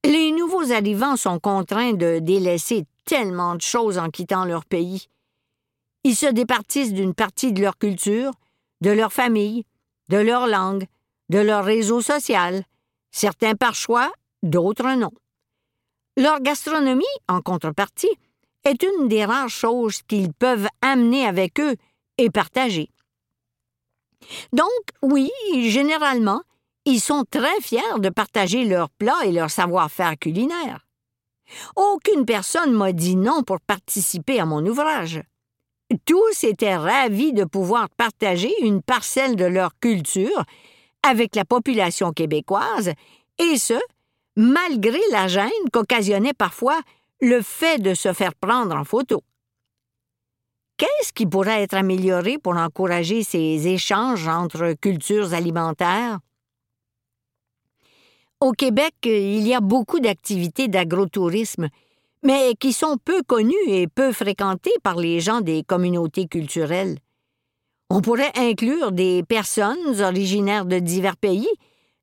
Les 0.05 0.31
nouveaux 0.31 0.71
arrivants 0.71 1.15
sont 1.15 1.39
contraints 1.39 1.93
de 1.93 2.19
délaisser 2.19 2.85
tellement 3.03 3.55
de 3.55 3.61
choses 3.61 3.97
en 3.97 4.11
quittant 4.11 4.45
leur 4.45 4.63
pays. 4.63 5.07
Ils 6.03 6.15
se 6.15 6.27
départissent 6.27 6.93
d'une 6.93 7.15
partie 7.15 7.51
de 7.51 7.63
leur 7.63 7.79
culture, 7.79 8.31
de 8.81 8.91
leur 8.91 9.11
famille, 9.11 9.63
de 10.09 10.17
leur 10.17 10.45
langue, 10.45 10.85
de 11.29 11.39
leur 11.39 11.65
réseau 11.65 12.01
social, 12.01 12.63
certains 13.09 13.55
par 13.55 13.73
choix, 13.73 14.11
d'autres 14.43 14.93
non. 14.93 15.11
Leur 16.15 16.41
gastronomie, 16.41 17.05
en 17.27 17.41
contrepartie, 17.41 18.15
est 18.65 18.83
une 18.83 19.07
des 19.07 19.25
rares 19.25 19.49
choses 19.49 20.03
qu'ils 20.03 20.31
peuvent 20.31 20.67
amener 20.83 21.25
avec 21.25 21.59
eux 21.59 21.75
et 22.17 22.29
partager. 22.29 22.89
Donc, 24.53 24.67
oui, 25.01 25.29
généralement, 25.53 26.41
ils 26.85 27.01
sont 27.01 27.23
très 27.29 27.61
fiers 27.61 27.99
de 27.99 28.09
partager 28.09 28.65
leurs 28.65 28.89
plats 28.89 29.25
et 29.25 29.31
leur 29.31 29.49
savoir-faire 29.49 30.17
culinaire. 30.17 30.87
Aucune 31.75 32.25
personne 32.25 32.73
m'a 32.73 32.91
dit 32.91 33.15
non 33.15 33.43
pour 33.43 33.59
participer 33.61 34.39
à 34.39 34.45
mon 34.45 34.65
ouvrage. 34.65 35.21
Tous 36.05 36.43
étaient 36.43 36.75
ravis 36.75 37.31
de 37.31 37.45
pouvoir 37.45 37.89
partager 37.89 38.53
une 38.61 38.81
parcelle 38.81 39.35
de 39.35 39.45
leur 39.45 39.71
culture 39.79 40.43
avec 41.03 41.35
la 41.35 41.45
population 41.45 42.11
québécoise, 42.11 42.91
et 43.39 43.57
ce, 43.57 43.79
malgré 44.35 44.99
la 45.11 45.27
gêne 45.27 45.69
qu'occasionnait 45.71 46.33
parfois 46.33 46.81
le 47.21 47.41
fait 47.41 47.81
de 47.81 47.93
se 47.93 48.11
faire 48.13 48.35
prendre 48.35 48.75
en 48.75 48.83
photo. 48.83 49.23
Qu'est-ce 50.77 51.11
qui 51.11 51.25
pourrait 51.25 51.63
être 51.63 51.73
amélioré 51.73 52.37
pour 52.37 52.55
encourager 52.55 53.23
ces 53.23 53.67
échanges 53.67 54.27
entre 54.27 54.73
cultures 54.73 55.33
alimentaires? 55.33 56.19
Au 58.39 58.51
Québec, 58.51 58.93
il 59.03 59.47
y 59.47 59.55
a 59.55 59.59
beaucoup 59.59 59.99
d'activités 59.99 60.67
d'agrotourisme 60.67 61.69
mais 62.23 62.55
qui 62.59 62.73
sont 62.73 62.97
peu 63.03 63.21
connus 63.23 63.55
et 63.67 63.87
peu 63.87 64.11
fréquentés 64.11 64.73
par 64.83 64.95
les 64.97 65.19
gens 65.19 65.41
des 65.41 65.63
communautés 65.63 66.27
culturelles. 66.27 66.97
On 67.89 68.01
pourrait 68.01 68.33
inclure 68.35 68.91
des 68.91 69.23
personnes 69.23 70.01
originaires 70.01 70.65
de 70.65 70.79
divers 70.79 71.15
pays 71.17 71.47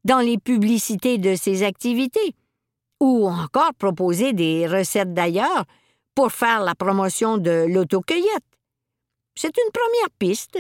dans 0.05 0.21
les 0.21 0.39
publicités 0.39 1.19
de 1.19 1.35
ces 1.35 1.63
activités, 1.63 2.35
ou 3.01 3.29
encore 3.29 3.75
proposer 3.79 4.33
des 4.33 4.67
recettes 4.67 5.13
d'ailleurs 5.13 5.65
pour 6.15 6.31
faire 6.31 6.63
la 6.63 6.75
promotion 6.75 7.39
de 7.39 7.67
l'autocueillette. 7.69 8.54
C'est 9.35 9.57
une 9.57 9.73
première 9.73 10.11
piste. 10.19 10.59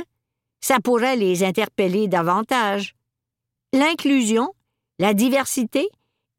Ça 0.60 0.78
pourrait 0.82 1.16
les 1.16 1.44
interpeller 1.44 2.08
davantage. 2.08 2.94
L'inclusion, 3.72 4.54
la 4.98 5.14
diversité 5.14 5.88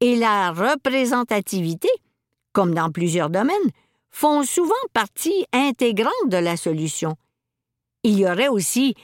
et 0.00 0.16
la 0.16 0.52
représentativité 0.52 1.88
comme 2.56 2.72
dans 2.72 2.90
plusieurs 2.90 3.28
domaines, 3.28 3.70
font 4.08 4.42
souvent 4.42 4.72
partie 4.94 5.44
intégrante 5.52 6.28
de 6.28 6.38
la 6.38 6.56
solution. 6.56 7.16
Il 8.02 8.18
y 8.18 8.24
aurait 8.24 8.48
aussi 8.48 8.94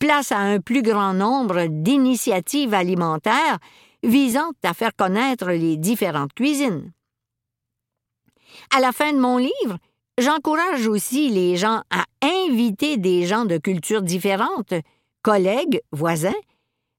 place 0.00 0.32
à 0.32 0.38
un 0.38 0.58
plus 0.58 0.80
grand 0.80 1.12
nombre 1.12 1.66
d'initiatives 1.66 2.72
alimentaires 2.72 3.58
visant 4.02 4.52
à 4.62 4.72
faire 4.72 4.96
connaître 4.96 5.50
les 5.50 5.76
différentes 5.76 6.32
cuisines. 6.32 6.94
À 8.74 8.80
la 8.80 8.92
fin 8.92 9.12
de 9.12 9.18
mon 9.18 9.36
livre, 9.36 9.76
j'encourage 10.18 10.86
aussi 10.86 11.28
les 11.30 11.56
gens 11.56 11.82
à 11.90 12.04
inviter 12.22 12.96
des 12.96 13.26
gens 13.26 13.44
de 13.44 13.58
cultures 13.58 14.02
différentes, 14.02 14.74
collègues, 15.22 15.80
voisins, 15.92 16.32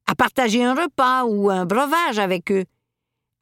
à 0.07 0.15
partager 0.15 0.63
un 0.63 0.75
repas 0.75 1.25
ou 1.25 1.49
un 1.49 1.65
breuvage 1.65 2.19
avec 2.19 2.51
eux. 2.51 2.65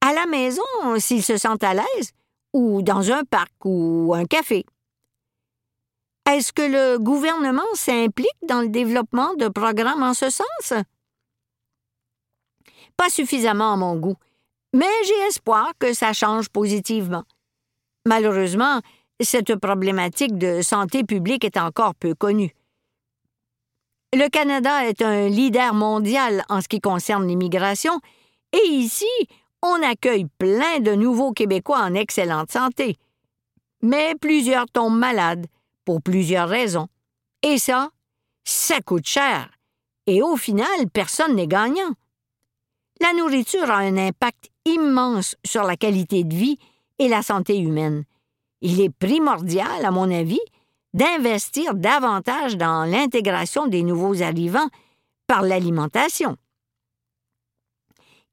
À 0.02 0.14
la 0.14 0.26
maison, 0.26 0.64
s'ils 0.98 1.24
se 1.24 1.38
sentent 1.38 1.64
à 1.64 1.74
l'aise, 1.74 2.12
ou 2.54 2.82
dans 2.82 3.12
un 3.12 3.24
parc 3.24 3.54
ou 3.66 4.14
un 4.16 4.26
café. 4.26 4.66
Est-ce 6.30 6.54
que 6.54 6.62
le 6.62 7.00
gouvernement 7.00 7.62
s'implique 7.74 8.28
dans 8.48 8.62
le 8.62 8.70
développement 8.70 9.34
de 9.34 9.50
programmes 9.50 10.04
en 10.04 10.14
ce 10.14 10.30
sens? 10.30 10.74
Pas 12.96 13.10
suffisamment 13.10 13.74
à 13.74 13.78
mon 13.78 13.96
goût, 13.98 14.16
mais 14.74 14.86
j'ai 15.06 15.28
espoir 15.28 15.72
que 15.80 15.94
ça 15.94 16.14
change 16.14 16.50
positivement. 16.50 17.24
Malheureusement, 18.06 18.82
cette 19.24 19.56
problématique 19.56 20.38
de 20.38 20.62
santé 20.62 21.04
publique 21.04 21.44
est 21.44 21.58
encore 21.58 21.96
peu 21.96 22.14
connue. 22.14 22.54
Le 24.14 24.30
Canada 24.30 24.88
est 24.88 25.02
un 25.02 25.28
leader 25.28 25.74
mondial 25.74 26.44
en 26.50 26.62
ce 26.62 26.68
qui 26.68 26.80
concerne 26.80 27.28
l'immigration, 27.28 28.00
et 28.52 28.68
ici, 28.68 29.10
on 29.64 29.82
accueille 29.82 30.28
plein 30.38 30.80
de 30.80 30.94
nouveaux 30.94 31.32
Québécois 31.32 31.80
en 31.80 31.96
excellente 31.96 32.52
santé. 32.52 32.98
Mais 33.82 34.14
plusieurs 34.20 34.68
tombent 34.68 35.00
malades, 35.00 35.48
pour 35.86 36.02
plusieurs 36.02 36.48
raisons. 36.48 36.88
Et 37.42 37.58
ça, 37.58 37.90
ça 38.44 38.82
coûte 38.82 39.06
cher. 39.06 39.50
Et 40.06 40.22
au 40.22 40.38
final, 40.38 40.90
personne 40.94 41.36
n'est 41.36 41.48
gagnant. 41.48 41.94
La 43.02 43.14
nourriture 43.14 43.70
a 43.70 43.78
un 43.78 43.98
impact 43.98 44.50
immense 44.66 45.36
sur 45.46 45.64
la 45.64 45.76
qualité 45.76 46.24
de 46.24 46.36
vie 46.36 46.60
et 47.00 47.08
la 47.08 47.22
santé 47.22 47.58
humaine. 47.58 48.04
Il 48.66 48.80
est 48.80 48.90
primordial, 48.90 49.86
à 49.86 49.92
mon 49.92 50.10
avis, 50.10 50.40
d'investir 50.94 51.74
davantage 51.74 52.56
dans 52.56 52.90
l'intégration 52.90 53.68
des 53.68 53.84
nouveaux 53.84 54.22
arrivants 54.22 54.70
par 55.28 55.42
l'alimentation. 55.42 56.38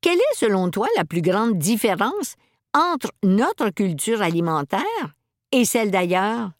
Quelle 0.00 0.18
est, 0.18 0.36
selon 0.36 0.70
toi, 0.70 0.86
la 0.96 1.04
plus 1.04 1.20
grande 1.20 1.58
différence 1.58 2.36
entre 2.74 3.10
notre 3.24 3.70
culture 3.70 4.22
alimentaire 4.22 5.16
et 5.50 5.64
celle 5.64 5.90
d'ailleurs? 5.90 6.52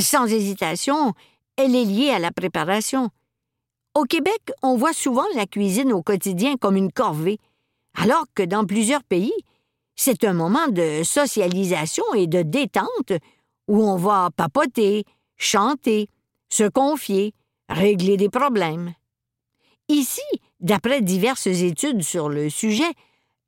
Sans 0.00 0.26
hésitation, 0.26 1.14
elle 1.56 1.76
est 1.76 1.84
liée 1.84 2.10
à 2.10 2.18
la 2.18 2.32
préparation. 2.32 3.10
Au 3.94 4.02
Québec, 4.02 4.50
on 4.64 4.76
voit 4.76 4.92
souvent 4.92 5.26
la 5.36 5.46
cuisine 5.46 5.92
au 5.92 6.02
quotidien 6.02 6.56
comme 6.56 6.76
une 6.76 6.90
corvée, 6.90 7.38
alors 7.94 8.26
que 8.34 8.42
dans 8.42 8.66
plusieurs 8.66 9.04
pays, 9.04 9.32
c'est 9.98 10.22
un 10.22 10.32
moment 10.32 10.68
de 10.68 11.02
socialisation 11.02 12.04
et 12.14 12.28
de 12.28 12.42
détente 12.42 13.12
où 13.66 13.82
on 13.82 13.96
va 13.96 14.30
papoter, 14.34 15.04
chanter, 15.36 16.08
se 16.48 16.68
confier, 16.68 17.34
régler 17.68 18.16
des 18.16 18.28
problèmes. 18.28 18.94
Ici, 19.88 20.22
d'après 20.60 21.02
diverses 21.02 21.48
études 21.48 22.04
sur 22.04 22.28
le 22.28 22.48
sujet, 22.48 22.90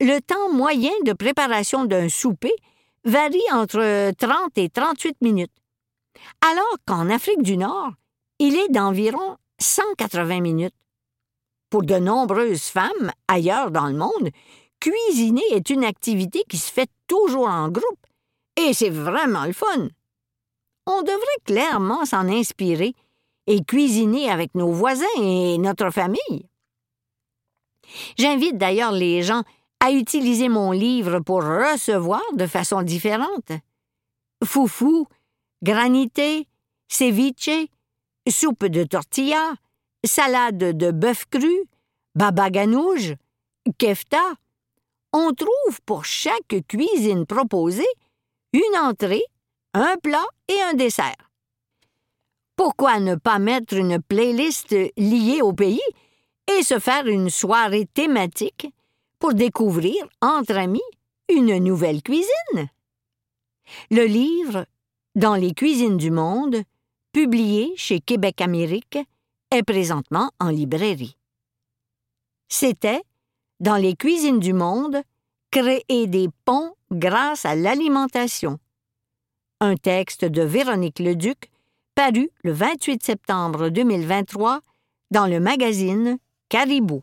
le 0.01 0.19
temps 0.19 0.53
moyen 0.53 0.93
de 1.05 1.13
préparation 1.13 1.85
d'un 1.85 2.09
souper 2.09 2.53
varie 3.05 3.39
entre 3.53 4.11
30 4.19 4.51
et 4.57 4.71
38 4.71 5.19
minutes, 5.23 5.53
alors 6.45 6.77
qu'en 6.85 7.11
Afrique 7.11 7.43
du 7.43 7.57
Nord, 7.57 7.93
il 8.41 8.57
est 8.57 8.71
d'environ 8.71 9.37
180 9.61 10.41
minutes. 10.41 10.75
Pour 11.71 11.85
de 11.85 11.95
nombreuses 11.95 12.65
femmes 12.65 13.13
ailleurs 13.29 13.71
dans 13.71 13.87
le 13.87 13.95
monde, 13.95 14.31
cuisiner 14.81 15.45
est 15.53 15.71
une 15.71 15.85
activité 15.85 16.43
qui 16.49 16.59
se 16.59 16.73
fait 16.73 16.91
toujours 17.07 17.49
en 17.49 17.69
groupe, 17.69 18.07
et 18.57 18.73
c'est 18.73 18.91
vraiment 18.91 19.45
le 19.45 19.53
fun. 19.53 19.89
On 20.87 21.03
devrait 21.03 21.45
clairement 21.45 22.05
s'en 22.05 22.29
inspirer 22.29 22.95
et 23.47 23.63
cuisiner 23.63 24.31
avec 24.31 24.55
nos 24.55 24.73
voisins 24.73 25.05
et 25.19 25.59
notre 25.59 25.91
famille. 25.91 26.47
J'invite 28.19 28.57
d'ailleurs 28.57 28.93
les 28.93 29.23
gens 29.23 29.43
à 29.81 29.93
utiliser 29.93 30.49
mon 30.49 30.73
livre 30.73 31.21
pour 31.21 31.43
recevoir 31.43 32.23
de 32.35 32.47
façon 32.47 32.83
différente. 32.83 33.53
Foufou, 34.45 35.07
granité, 35.63 36.47
ceviche, 36.89 37.69
soupe 38.29 38.67
de 38.67 38.85
tortilla, 38.85 39.55
salade 40.05 40.77
de 40.77 40.91
bœuf 40.91 41.27
cru, 41.31 41.65
baba 42.15 42.51
ganoush, 42.51 43.15
kefta. 43.79 44.23
On 45.13 45.33
trouve 45.33 45.81
pour 45.87 46.05
chaque 46.05 46.55
cuisine 46.69 47.27
proposée 47.27 47.89
une 48.53 48.79
entrée, 48.81 49.25
un 49.75 49.97
plat 49.97 50.27
et 50.49 50.61
un 50.63 50.75
dessert. 50.75 51.31
Pourquoi 52.57 53.01
ne 53.01 53.15
pas 53.15 53.39
mettre 53.39 53.75
une 53.75 54.01
playlist 54.01 54.75
liée 54.97 55.41
au 55.43 55.53
pays 55.53 55.81
et 56.47 56.63
se 56.63 56.79
faire 56.79 57.07
une 57.07 57.31
soirée 57.31 57.87
thématique 57.87 58.69
pour 59.19 59.35
découvrir, 59.35 60.07
entre 60.21 60.57
amis, 60.57 60.81
une 61.29 61.59
nouvelle 61.59 62.03
cuisine? 62.03 62.69
Le 63.91 64.05
livre 64.05 64.67
Dans 65.17 65.35
les 65.35 65.55
cuisines 65.55 65.97
du 65.97 66.11
monde, 66.11 66.63
publié 67.13 67.73
chez 67.77 68.01
Québec 68.01 68.41
Amérique, 68.41 68.99
est 69.51 69.63
présentement 69.63 70.31
en 70.39 70.49
librairie. 70.51 71.17
C'était 72.49 73.03
Dans 73.61 73.77
les 73.77 73.95
cuisines 73.95 74.41
du 74.41 74.55
monde, 74.55 75.03
créer 75.51 76.07
des 76.07 76.29
ponts 76.47 76.73
grâce 76.91 77.45
à 77.45 77.55
l'alimentation. 77.55 78.59
Un 79.61 79.77
texte 79.77 80.25
de 80.25 80.41
Véronique 80.41 80.99
Leduc 80.99 81.51
paru 81.95 82.31
le 82.43 82.53
28 82.53 83.03
septembre 83.03 83.69
2023 83.69 84.61
dans 85.11 85.27
le 85.27 85.41
magazine 85.41 86.17
Caribou. 86.49 87.03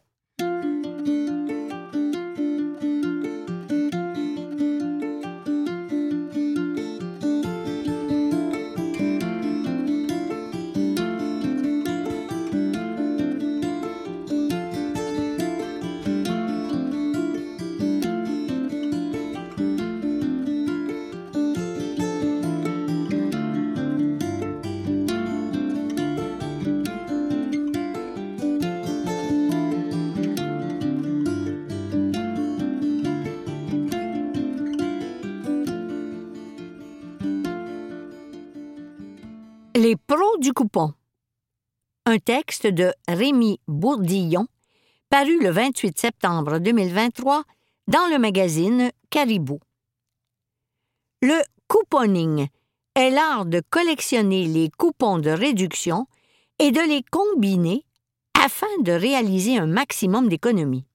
Du 40.40 40.54
coupon. 40.54 40.94
Un 42.06 42.18
texte 42.18 42.68
de 42.68 42.92
Rémi 43.08 43.60
Bourdillon, 43.68 44.48
paru 45.10 45.40
le 45.40 45.50
28 45.50 45.98
septembre 45.98 46.60
2023 46.60 47.44
dans 47.88 48.08
le 48.12 48.18
magazine 48.18 48.92
Caribou. 49.10 49.60
Le 51.22 51.42
couponing 51.68 52.48
est 52.96 53.10
l'art 53.10 53.46
de 53.46 53.62
collectionner 53.70 54.46
les 54.46 54.70
coupons 54.70 55.20
de 55.20 55.30
réduction 55.30 56.08
et 56.60 56.72
de 56.72 56.82
les 56.82 57.04
combiner 57.12 57.84
afin 58.44 58.68
de 58.82 58.92
réaliser 58.92 59.58
un 59.58 59.68
maximum 59.68 60.30
d'économies. 60.30 60.86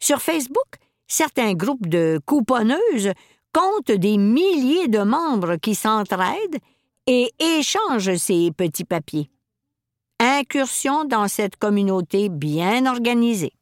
Sur 0.00 0.20
Facebook, 0.20 0.76
certains 1.06 1.54
groupes 1.54 1.86
de 1.86 2.20
couponneuses 2.26 3.12
comptent 3.52 3.92
des 3.92 4.16
milliers 4.16 4.88
de 4.88 5.00
membres 5.00 5.56
qui 5.56 5.74
s'entraident 5.74 6.60
et 7.06 7.32
échange 7.38 8.14
ces 8.16 8.50
petits 8.52 8.84
papiers. 8.84 9.30
Incursion 10.20 11.04
dans 11.04 11.28
cette 11.28 11.56
communauté 11.56 12.28
bien 12.28 12.86
organisée. 12.86 13.52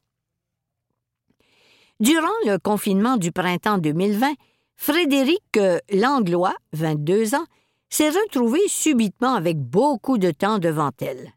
Durant 2.00 2.28
le 2.46 2.58
confinement 2.58 3.16
du 3.16 3.32
printemps 3.32 3.78
2020, 3.78 4.32
Frédéric 4.76 5.58
Langlois, 5.92 6.54
22 6.72 7.34
ans, 7.34 7.44
s'est 7.90 8.08
retrouvé 8.08 8.60
subitement 8.68 9.34
avec 9.34 9.58
beaucoup 9.58 10.16
de 10.16 10.30
temps 10.30 10.58
devant 10.58 10.92
elle. 11.00 11.32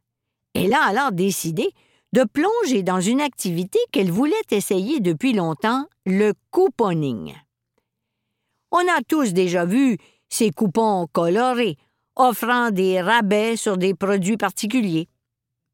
Elle 0.54 0.74
a 0.74 0.84
alors 0.84 1.12
décidé 1.12 1.74
de 2.14 2.24
plonger 2.24 2.84
dans 2.84 3.02
une 3.02 3.22
activité 3.22 3.80
qu'elle 3.92 4.12
voulait 4.12 4.36
essayer 4.52 5.00
depuis 5.00 5.34
longtemps, 5.34 5.86
le 6.06 6.34
couponing. 6.52 7.34
On 8.72 8.78
a 8.80 9.02
tous 9.08 9.34
déjà 9.34 9.66
vu 9.66 9.98
ces 10.30 10.52
coupons 10.52 11.08
colorés, 11.12 11.78
offrant 12.16 12.72
des 12.72 13.02
rabais 13.02 13.56
sur 13.56 13.78
des 13.78 13.94
produits 13.94 14.38
particuliers. 14.38 15.08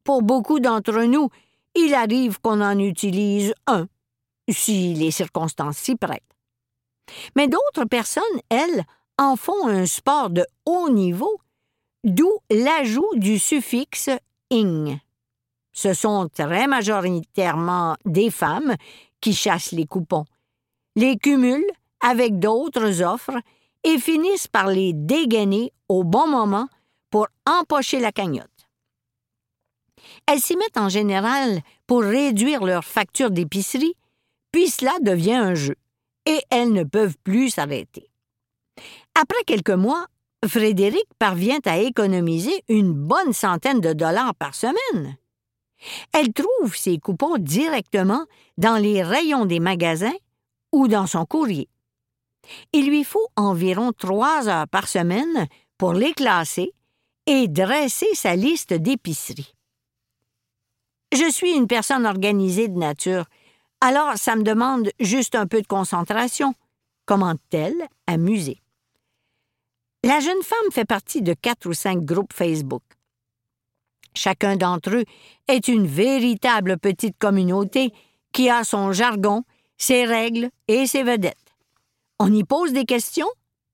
Pour 0.03 0.21
beaucoup 0.21 0.59
d'entre 0.59 1.03
nous, 1.03 1.29
il 1.75 1.93
arrive 1.93 2.39
qu'on 2.39 2.61
en 2.61 2.77
utilise 2.79 3.53
un, 3.67 3.87
si 4.49 4.93
les 4.93 5.11
circonstances 5.11 5.77
s'y 5.77 5.95
prêtent. 5.95 6.23
Mais 7.35 7.47
d'autres 7.47 7.85
personnes, 7.85 8.23
elles, 8.49 8.83
en 9.17 9.35
font 9.35 9.67
un 9.67 9.85
sport 9.85 10.29
de 10.29 10.45
haut 10.65 10.89
niveau, 10.89 11.39
d'où 12.03 12.31
l'ajout 12.49 13.15
du 13.15 13.37
suffixe 13.37 14.09
ing. 14.49 14.97
Ce 15.73 15.93
sont 15.93 16.29
très 16.33 16.67
majoritairement 16.67 17.95
des 18.05 18.31
femmes 18.31 18.75
qui 19.21 19.33
chassent 19.33 19.73
les 19.73 19.85
coupons, 19.85 20.25
les 20.95 21.17
cumulent 21.17 21.71
avec 22.01 22.39
d'autres 22.39 23.01
offres 23.01 23.39
et 23.83 23.97
finissent 23.97 24.47
par 24.47 24.67
les 24.67 24.93
dégainer 24.93 25.73
au 25.89 26.03
bon 26.03 26.27
moment 26.27 26.67
pour 27.09 27.27
empocher 27.45 27.99
la 27.99 28.11
cagnotte. 28.11 28.47
Elles 30.27 30.39
s'y 30.39 30.55
mettent 30.55 30.77
en 30.77 30.89
général 30.89 31.61
pour 31.87 32.01
réduire 32.01 32.63
leur 32.63 32.85
facture 32.85 33.31
d'épicerie, 33.31 33.95
puis 34.51 34.69
cela 34.69 34.93
devient 35.01 35.35
un 35.35 35.55
jeu, 35.55 35.75
et 36.25 36.39
elles 36.49 36.71
ne 36.71 36.83
peuvent 36.83 37.17
plus 37.23 37.49
s'arrêter. 37.49 38.09
Après 39.19 39.43
quelques 39.45 39.69
mois, 39.71 40.05
Frédéric 40.47 41.05
parvient 41.17 41.59
à 41.65 41.79
économiser 41.79 42.63
une 42.69 42.93
bonne 42.93 43.33
centaine 43.33 43.81
de 43.81 43.91
dollars 43.91 44.35
par 44.35 44.55
semaine. 44.55 45.17
Elle 46.13 46.33
trouve 46.33 46.75
ses 46.75 46.97
coupons 46.97 47.37
directement 47.37 48.25
dans 48.57 48.77
les 48.77 49.03
rayons 49.03 49.45
des 49.45 49.59
magasins 49.59 50.15
ou 50.71 50.87
dans 50.87 51.07
son 51.07 51.25
courrier. 51.25 51.67
Il 52.73 52.87
lui 52.87 53.03
faut 53.03 53.27
environ 53.35 53.91
trois 53.91 54.47
heures 54.47 54.67
par 54.67 54.87
semaine 54.87 55.47
pour 55.79 55.93
les 55.93 56.13
classer 56.13 56.73
et 57.25 57.47
dresser 57.47 58.13
sa 58.13 58.35
liste 58.35 58.73
d'épicerie. 58.73 59.55
Je 61.13 61.31
suis 61.31 61.53
une 61.53 61.67
personne 61.67 62.05
organisée 62.05 62.67
de 62.67 62.77
nature, 62.77 63.25
alors 63.81 64.17
ça 64.17 64.35
me 64.35 64.43
demande 64.43 64.91
juste 64.99 65.35
un 65.35 65.47
peu 65.47 65.61
de 65.61 65.67
concentration, 65.67 66.53
commente-t-elle, 67.05 67.87
amusée. 68.07 68.61
La 70.03 70.19
jeune 70.19 70.43
femme 70.43 70.71
fait 70.71 70.85
partie 70.85 71.21
de 71.21 71.33
quatre 71.33 71.67
ou 71.67 71.73
cinq 71.73 72.03
groupes 72.03 72.33
Facebook. 72.33 72.83
Chacun 74.13 74.57
d'entre 74.57 74.97
eux 74.97 75.05
est 75.47 75.69
une 75.69 75.87
véritable 75.87 76.77
petite 76.77 77.17
communauté 77.17 77.93
qui 78.33 78.49
a 78.49 78.65
son 78.65 78.91
jargon, 78.91 79.43
ses 79.77 80.03
règles 80.03 80.49
et 80.67 80.87
ses 80.87 81.03
vedettes. 81.03 81.55
On 82.19 82.33
y 82.33 82.43
pose 82.43 82.73
des 82.73 82.85
questions, 82.85 83.29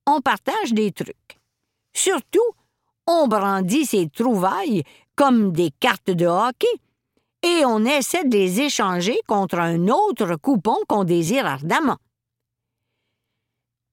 on 0.05 0.21
partage 0.21 0.71
des 0.71 0.91
trucs. 0.91 1.39
Surtout, 1.95 2.51
on 3.07 3.27
brandit 3.27 3.85
ses 3.85 4.09
trouvailles 4.09 4.83
comme 5.15 5.53
des 5.53 5.71
cartes 5.79 6.11
de 6.11 6.25
hockey 6.25 6.67
et 7.41 7.63
on 7.65 7.85
essaie 7.85 8.25
de 8.25 8.37
les 8.37 8.61
échanger 8.61 9.17
contre 9.27 9.59
un 9.59 9.87
autre 9.87 10.35
coupon 10.35 10.77
qu'on 10.87 11.05
désire 11.05 11.45
ardemment. 11.45 11.97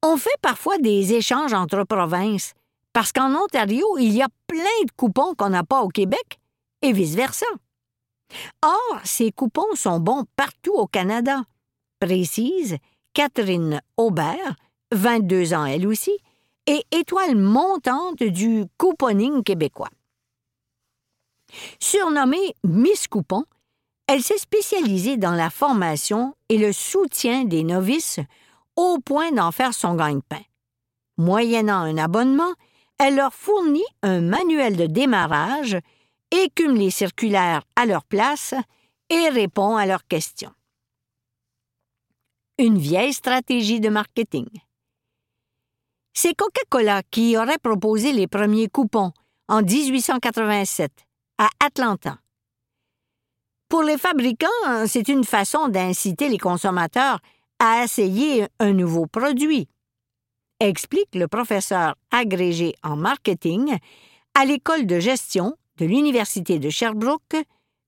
On 0.03 0.17
fait 0.17 0.31
parfois 0.43 0.79
des 0.79 1.15
échanges 1.15 1.53
entre 1.53 1.85
provinces, 1.85 2.55
parce 2.93 3.13
qu'en 3.13 3.35
Ontario, 3.37 3.87
il 3.99 4.13
y 4.13 4.23
a 4.23 4.29
plein 4.49 4.85
de 4.85 4.91
coupons 4.97 5.35
qu'on 5.35 5.51
n'a 5.51 5.63
pas 5.63 5.83
au 5.83 5.89
Québec, 5.89 6.41
et 6.81 6.93
vice-versa. 6.93 7.47
Or, 8.63 9.01
ces 9.05 9.31
coupons 9.31 9.75
sont 9.77 10.01
bons 10.01 10.25
partout 10.35 10.73
au 10.73 10.89
Canada, 10.89 11.43
précise 12.01 12.79
Catherine 13.13 13.81
Aubert, 13.97 14.57
22 14.91 15.55
ans 15.55 15.67
elle 15.67 15.87
aussi, 15.87 16.19
et 16.67 16.85
étoile 16.91 17.37
montante 17.37 18.23
du 18.23 18.65
couponing 18.79 19.43
québécois. 19.43 19.91
Surnommée 21.81 22.55
Miss 22.65 23.09
Coupon, 23.09 23.45
elle 24.07 24.23
s'est 24.23 24.39
spécialisée 24.39 25.17
dans 25.17 25.35
la 25.35 25.51
formation 25.51 26.35
et 26.49 26.59
le 26.59 26.73
soutien 26.73 27.45
des 27.45 27.63
novices 27.63 28.21
au 28.77 28.99
point 28.99 29.33
d'en 29.33 29.53
faire 29.53 29.75
son 29.75 29.95
gagne-pain. 29.95 30.43
Moyennant 31.19 31.81
un 31.81 31.99
abonnement, 31.99 32.55
elle 32.99 33.17
leur 33.17 33.35
fournit 33.35 33.85
un 34.03 34.21
manuel 34.21 34.77
de 34.77 34.87
démarrage, 34.87 35.77
écume 36.31 36.77
les 36.77 36.91
circulaires 36.91 37.63
à 37.77 37.87
leur 37.87 38.05
place 38.05 38.55
et 39.11 39.29
répond 39.29 39.77
à 39.77 39.87
leurs 39.87 40.07
questions. 40.07 40.53
Une 42.59 42.79
vieille 42.79 43.13
stratégie 43.13 43.81
de 43.81 43.89
marketing. 43.89 44.49
C'est 46.15 46.35
Coca-Cola 46.35 47.03
qui 47.11 47.37
aurait 47.37 47.59
proposé 47.59 48.13
les 48.13 48.27
premiers 48.27 48.69
coupons 48.69 49.13
en 49.49 49.63
1887 49.63 50.91
à 51.39 51.49
Atlanta. 51.65 52.19
Pour 53.69 53.83
les 53.83 53.97
fabricants, 53.97 54.87
c'est 54.87 55.09
une 55.09 55.25
façon 55.25 55.69
d'inciter 55.69 56.29
les 56.29 56.39
consommateurs 56.39 57.21
à 57.59 57.85
essayer 57.85 58.47
un 58.59 58.73
nouveau 58.73 59.07
produit, 59.07 59.69
explique 60.61 61.15
le 61.15 61.29
professeur 61.29 61.95
agrégé 62.11 62.75
en 62.83 62.97
marketing 62.97 63.79
à 64.35 64.45
l'école 64.45 64.87
de 64.87 65.01
gestion 65.01 65.57
de 65.79 65.87
l'Université 65.87 66.59
de 66.59 66.69
Sherbrooke, 66.71 67.37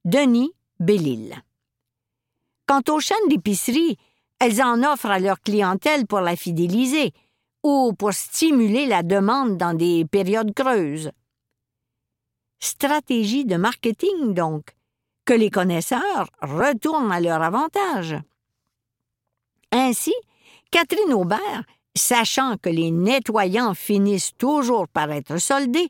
Denis 0.04 0.52
Bellil. 0.80 1.42
Quant 2.66 2.82
aux 2.88 3.00
chaînes 3.00 3.28
d'épicerie, 3.28 3.98
elles 4.40 4.62
en 4.62 4.82
offrent 4.82 5.10
à 5.10 5.18
leur 5.18 5.40
clientèle 5.40 6.06
pour 6.06 6.20
la 6.20 6.37
fidéliser 6.37 7.12
ou 7.64 7.94
pour 7.94 8.12
stimuler 8.12 8.87
la 8.87 9.03
demande 9.03 9.57
dans 9.57 9.74
des 9.74 10.05
périodes 10.05 10.55
creuses. 10.55 11.11
Stratégie 12.61 13.46
de 13.46 13.57
marketing, 13.57 14.35
donc, 14.35 14.77
que 15.24 15.33
les 15.33 15.50
connaisseurs 15.50 16.29
retournent 16.42 17.11
à 17.11 17.20
leur 17.20 17.42
avantage. 17.42 18.16
Ainsi, 19.72 20.14
Catherine 20.70 21.14
Aubert, 21.14 21.64
sachant 21.96 22.57
que 22.59 22.68
les 22.68 22.90
nettoyants 22.90 23.74
finissent 23.74 24.37
toujours 24.37 24.87
par 24.87 25.11
être 25.11 25.38
soldés, 25.38 25.88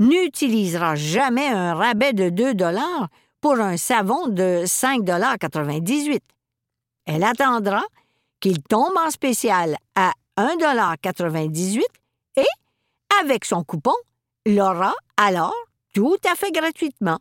n'utilisera 0.00 0.96
jamais 0.96 1.48
un 1.48 1.74
rabais 1.74 2.14
de 2.14 2.30
2 2.30 2.54
dollars 2.54 3.08
pour 3.40 3.60
un 3.60 3.76
savon 3.76 4.28
de 4.28 4.64
5,98 4.64 6.20
Elle 7.04 7.24
attendra 7.24 7.82
qu'il 8.40 8.62
tombe 8.62 8.96
en 9.04 9.10
spécial 9.10 9.76
à 9.94 10.12
1,98 10.38 11.82
et, 12.36 12.44
avec 13.20 13.44
son 13.44 13.64
coupon, 13.64 13.94
l'aura 14.46 14.94
alors 15.16 15.54
tout 15.94 16.16
à 16.30 16.34
fait 16.34 16.50
gratuitement. 16.50 17.18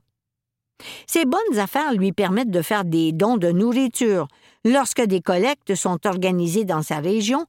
Ces 1.05 1.25
bonnes 1.25 1.59
affaires 1.59 1.93
lui 1.93 2.11
permettent 2.11 2.51
de 2.51 2.61
faire 2.61 2.85
des 2.85 3.11
dons 3.11 3.37
de 3.37 3.51
nourriture 3.51 4.27
lorsque 4.65 5.01
des 5.01 5.21
collectes 5.21 5.75
sont 5.75 6.07
organisées 6.07 6.65
dans 6.65 6.81
sa 6.81 6.99
région, 6.99 7.45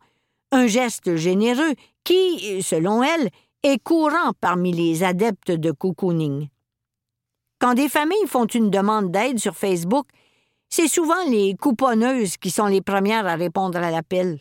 un 0.51 0.67
geste 0.67 1.17
généreux 1.17 1.73
qui, 2.05 2.63
selon 2.63 3.03
elle, 3.03 3.31
est 3.63 3.83
courant 3.83 4.33
parmi 4.41 4.73
les 4.73 5.05
adeptes 5.05 5.53
de 5.53 5.71
cocooning. 5.71 6.49
Quand 7.61 7.75
des 7.75 7.89
familles 7.89 8.27
font 8.27 8.47
une 8.47 8.71
demande 8.71 9.13
d'aide 9.13 9.39
sur 9.39 9.57
Facebook, 9.57 10.07
c'est 10.69 10.89
souvent 10.89 11.23
les 11.29 11.55
couponneuses 11.55 12.37
qui 12.37 12.51
sont 12.51 12.67
les 12.67 12.81
premières 12.81 13.27
à 13.27 13.37
répondre 13.37 13.79
à 13.79 13.91
l'appel. 13.91 14.41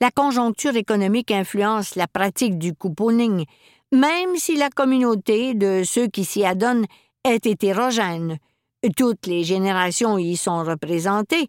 La 0.00 0.10
conjoncture 0.10 0.76
économique 0.76 1.30
influence 1.30 1.94
la 1.96 2.06
pratique 2.06 2.58
du 2.58 2.74
couponing, 2.74 3.44
même 3.92 4.36
si 4.36 4.56
la 4.56 4.70
communauté 4.70 5.54
de 5.54 5.82
ceux 5.84 6.06
qui 6.06 6.24
s'y 6.24 6.44
adonnent 6.44 6.86
est 7.24 7.46
hétérogène, 7.46 8.38
toutes 8.96 9.26
les 9.26 9.44
générations 9.44 10.18
y 10.18 10.36
sont 10.36 10.64
représentées, 10.64 11.48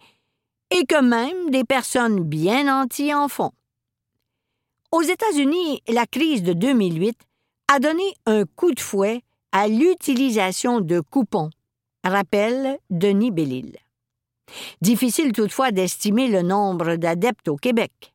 et 0.71 0.85
que 0.85 1.01
même 1.01 1.49
des 1.49 1.63
personnes 1.63 2.23
bien 2.23 2.63
nanties 2.63 3.13
en 3.13 3.27
font. 3.27 3.51
Aux 4.91 5.01
États-Unis, 5.01 5.81
la 5.87 6.05
crise 6.05 6.43
de 6.43 6.53
2008 6.53 7.17
a 7.73 7.79
donné 7.79 8.03
un 8.25 8.43
coup 8.45 8.73
de 8.73 8.79
fouet 8.79 9.21
à 9.51 9.67
l'utilisation 9.67 10.81
de 10.81 10.99
coupons, 10.99 11.49
rappelle 12.03 12.77
Denis 12.89 13.31
Bellil. 13.31 13.77
Difficile 14.81 15.31
toutefois 15.31 15.71
d'estimer 15.71 16.27
le 16.27 16.41
nombre 16.41 16.95
d'adeptes 16.95 17.47
au 17.47 17.55
Québec. 17.55 18.13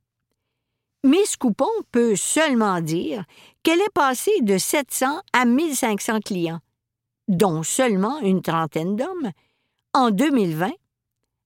Miss 1.05 1.37
Coupon 1.37 1.71
peut 1.93 2.17
seulement 2.17 2.81
dire 2.81 3.25
qu'elle 3.63 3.81
est 3.81 3.93
passée 3.95 4.41
de 4.43 4.59
700 4.59 5.21
à 5.33 5.45
1500 5.45 6.21
clients, 6.21 6.61
dont 7.29 7.63
seulement 7.63 8.19
une 8.21 8.43
trentaine 8.43 8.97
d'hommes, 8.97 9.31
en 9.95 10.11
2020, 10.11 10.73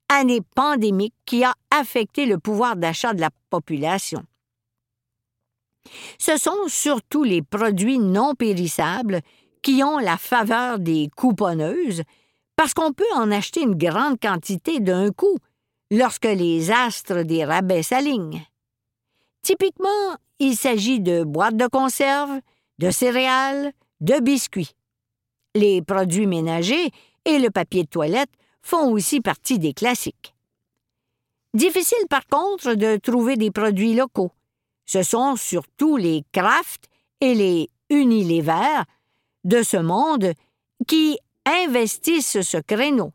année 0.08 0.40
pandémique 0.54 1.14
qui 1.26 1.44
a 1.44 1.54
affecté 1.70 2.26
le 2.26 2.38
pouvoir 2.38 2.76
d'achat 2.76 3.12
de 3.12 3.20
la 3.20 3.30
population. 3.50 4.24
Ce 6.18 6.36
sont 6.36 6.68
surtout 6.68 7.24
les 7.24 7.42
produits 7.42 7.98
non 7.98 8.34
périssables 8.34 9.20
qui 9.62 9.82
ont 9.82 9.98
la 9.98 10.16
faveur 10.16 10.78
des 10.78 11.08
couponneuses, 11.16 12.02
parce 12.60 12.74
qu'on 12.74 12.92
peut 12.92 13.10
en 13.14 13.30
acheter 13.30 13.62
une 13.62 13.74
grande 13.74 14.20
quantité 14.20 14.80
d'un 14.80 15.12
coup 15.12 15.38
lorsque 15.90 16.26
les 16.26 16.70
astres 16.70 17.22
des 17.22 17.42
rabais 17.42 17.82
s'alignent. 17.82 18.44
Typiquement, 19.40 20.18
il 20.38 20.54
s'agit 20.58 21.00
de 21.00 21.24
boîtes 21.24 21.56
de 21.56 21.66
conserve, 21.66 22.38
de 22.78 22.90
céréales, 22.90 23.72
de 24.02 24.20
biscuits. 24.20 24.72
Les 25.54 25.80
produits 25.80 26.26
ménagers 26.26 26.90
et 27.24 27.38
le 27.38 27.48
papier 27.48 27.84
de 27.84 27.88
toilette 27.88 28.28
font 28.60 28.92
aussi 28.92 29.22
partie 29.22 29.58
des 29.58 29.72
classiques. 29.72 30.34
Difficile 31.54 32.08
par 32.10 32.26
contre 32.26 32.74
de 32.74 32.98
trouver 32.98 33.36
des 33.36 33.50
produits 33.50 33.94
locaux. 33.94 34.32
Ce 34.84 35.02
sont 35.02 35.36
surtout 35.36 35.96
les 35.96 36.24
Kraft 36.30 36.90
et 37.22 37.34
les 37.34 37.70
Unilever 37.88 38.82
de 39.44 39.62
ce 39.62 39.78
monde 39.78 40.34
qui 40.86 41.16
investissent 41.46 42.42
ce 42.42 42.58
créneau. 42.58 43.12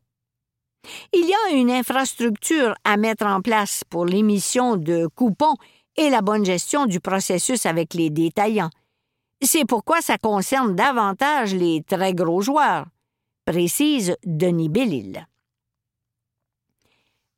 Il 1.14 1.26
y 1.28 1.34
a 1.34 1.56
une 1.56 1.72
infrastructure 1.72 2.76
à 2.84 2.98
mettre 2.98 3.26
en 3.26 3.42
place 3.42 3.84
pour 3.90 4.06
l'émission 4.06 4.76
de 4.78 5.08
coupons 5.08 5.56
et 5.96 6.10
la 6.10 6.22
bonne 6.22 6.46
gestion 6.46 6.86
du 6.86 7.00
processus 7.00 7.66
avec 7.66 7.94
les 7.94 8.10
détaillants. 8.10 8.70
C'est 9.42 9.66
pourquoi 9.66 10.02
ça 10.02 10.18
concerne 10.18 10.76
davantage 10.76 11.54
les 11.54 11.84
très 11.84 12.14
gros 12.14 12.42
joueurs, 12.42 12.86
précise 13.46 14.16
Denis 14.24 14.70
Bellil. 14.70 15.28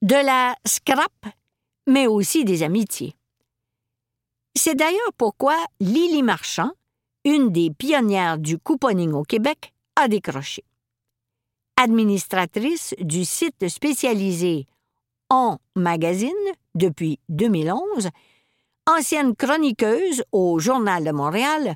De 0.02 0.16
la 0.16 0.56
scrap, 0.66 1.26
mais 1.88 2.08
aussi 2.08 2.46
des 2.46 2.64
amitiés. 2.64 3.16
C'est 4.56 4.76
d'ailleurs 4.76 5.14
pourquoi 5.18 5.56
Lily 5.80 6.24
Marchand, 6.24 6.72
une 7.26 7.52
des 7.52 7.72
pionnières 7.72 8.38
du 8.38 8.58
couponing 8.58 9.14
au 9.14 9.24
Québec, 9.24 9.74
a 9.96 10.08
décroché. 10.08 10.64
Administratrice 11.80 12.96
du 13.00 13.24
site 13.24 13.70
spécialisé 13.70 14.66
En 15.30 15.60
Magazine 15.76 16.32
depuis 16.74 17.20
2011, 17.30 18.10
ancienne 18.88 19.36
chroniqueuse 19.36 20.24
au 20.32 20.58
Journal 20.58 21.04
de 21.04 21.12
Montréal, 21.12 21.76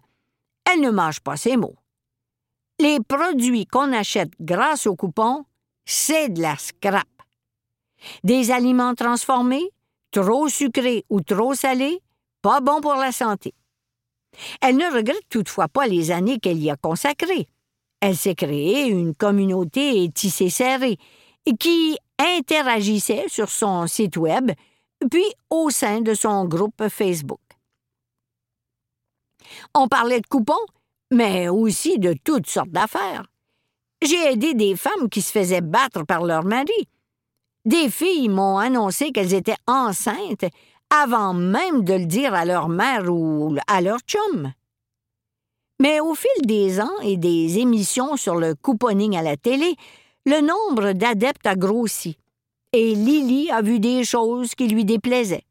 elle 0.66 0.82
ne 0.82 0.90
mange 0.90 1.20
pas 1.20 1.38
ses 1.38 1.56
mots. 1.56 1.76
Les 2.80 2.98
produits 3.00 3.68
qu'on 3.68 3.94
achète 3.94 4.32
grâce 4.40 4.88
au 4.88 4.96
coupon, 4.96 5.46
c'est 5.86 6.30
de 6.30 6.42
la 6.42 6.58
scrap. 6.58 7.08
Des 8.24 8.50
aliments 8.50 8.96
transformés, 8.96 9.70
trop 10.10 10.50
sucrés 10.50 11.06
ou 11.12 11.22
trop 11.22 11.54
salés, 11.54 12.02
pas 12.42 12.60
bons 12.60 12.82
pour 12.82 12.96
la 12.96 13.12
santé. 13.12 13.54
Elle 14.62 14.78
ne 14.78 14.92
regrette 14.92 15.30
toutefois 15.30 15.68
pas 15.68 15.86
les 15.86 16.10
années 16.10 16.40
qu'elle 16.40 16.58
y 16.58 16.72
a 16.72 16.76
consacrées. 16.76 17.48
Elle 18.02 18.18
s'est 18.18 18.36
créée 18.36 18.88
une 18.88 19.16
communauté 19.16 20.10
tissée 20.14 20.50
serrée, 20.50 20.98
qui 21.60 21.98
interagissait 22.20 23.26
sur 23.28 23.50
son 23.50 23.88
site 23.88 24.18
Web, 24.18 24.52
puis 25.10 25.26
au 25.50 25.70
sein 25.70 26.02
de 26.02 26.14
son 26.14 26.46
groupe 26.46 26.88
Facebook. 26.90 27.40
On 29.74 29.88
parlait 29.88 30.22
de 30.22 30.28
coupons, 30.28 30.54
mais 31.12 31.50
aussi 31.50 32.00
de 32.00 32.16
toutes 32.24 32.48
sortes 32.48 32.70
d'affaires. 32.70 33.26
J'ai 34.02 34.32
aidé 34.32 34.54
des 34.54 34.76
femmes 34.76 35.10
qui 35.10 35.22
se 35.22 35.32
faisaient 35.32 35.62
battre 35.62 36.04
par 36.04 36.26
leur 36.26 36.44
mari. 36.44 36.88
Des 37.66 37.90
filles 37.90 38.30
m'ont 38.30 38.58
annoncé 38.58 39.12
qu'elles 39.12 39.36
étaient 39.36 39.58
enceintes 39.68 40.46
avant 40.90 41.34
même 41.34 41.84
de 41.84 41.94
le 41.94 42.06
dire 42.06 42.34
à 42.34 42.46
leur 42.46 42.68
mère 42.68 43.04
ou 43.08 43.56
à 43.68 43.82
leur 43.82 44.00
chum. 44.00 44.52
Mais 45.82 46.00
au 46.00 46.14
fil 46.14 46.46
des 46.46 46.80
ans 46.80 47.00
et 47.02 47.18
des 47.18 47.58
émissions 47.58 48.16
sur 48.16 48.36
le 48.36 48.54
couponing 48.54 49.18
à 49.18 49.24
la 49.24 49.36
télé, 49.36 49.76
le 50.28 50.40
nombre 50.40 50.92
d'adeptes 50.92 51.48
a 51.48 51.56
grossi, 51.56 52.20
et 52.72 52.94
Lily 52.94 53.50
a 53.50 53.64
vu 53.64 53.80
des 53.80 54.04
choses 54.04 54.54
qui 54.54 54.68
lui 54.68 54.86
déplaisaient. 54.86 55.44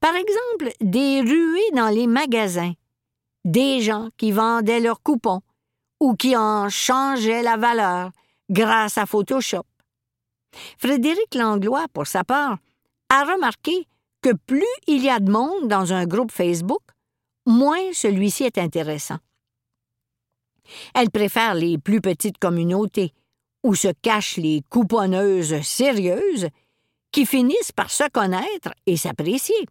Par 0.00 0.14
exemple, 0.14 0.76
des 0.82 1.22
ruées 1.22 1.70
dans 1.72 1.88
les 1.88 2.06
magasins, 2.06 2.74
des 3.46 3.80
gens 3.80 4.10
qui 4.18 4.32
vendaient 4.32 4.80
leurs 4.80 5.02
coupons 5.02 5.40
ou 5.98 6.14
qui 6.14 6.36
en 6.36 6.68
changeaient 6.68 7.42
la 7.42 7.56
valeur 7.56 8.10
grâce 8.50 8.98
à 8.98 9.06
Photoshop. 9.06 9.64
Frédéric 10.76 11.34
Langlois, 11.34 11.86
pour 11.94 12.06
sa 12.06 12.22
part, 12.22 12.58
a 13.08 13.24
remarqué 13.24 13.86
que 14.20 14.34
plus 14.46 14.62
il 14.86 15.02
y 15.02 15.08
a 15.08 15.20
de 15.20 15.30
monde 15.30 15.68
dans 15.68 15.94
un 15.94 16.04
groupe 16.04 16.32
Facebook, 16.32 16.82
moins 17.46 17.94
celui-ci 17.94 18.44
est 18.44 18.58
intéressant. 18.58 19.16
Elle 20.94 21.10
préfère 21.10 21.54
les 21.54 21.78
plus 21.78 22.00
petites 22.00 22.38
communautés, 22.38 23.12
où 23.64 23.74
se 23.74 23.88
cachent 24.02 24.36
les 24.36 24.62
couponneuses 24.68 25.60
sérieuses 25.62 26.48
qui 27.12 27.26
finissent 27.26 27.72
par 27.72 27.90
se 27.90 28.08
connaître 28.10 28.72
et 28.86 28.96
s'apprécier. 28.96 29.66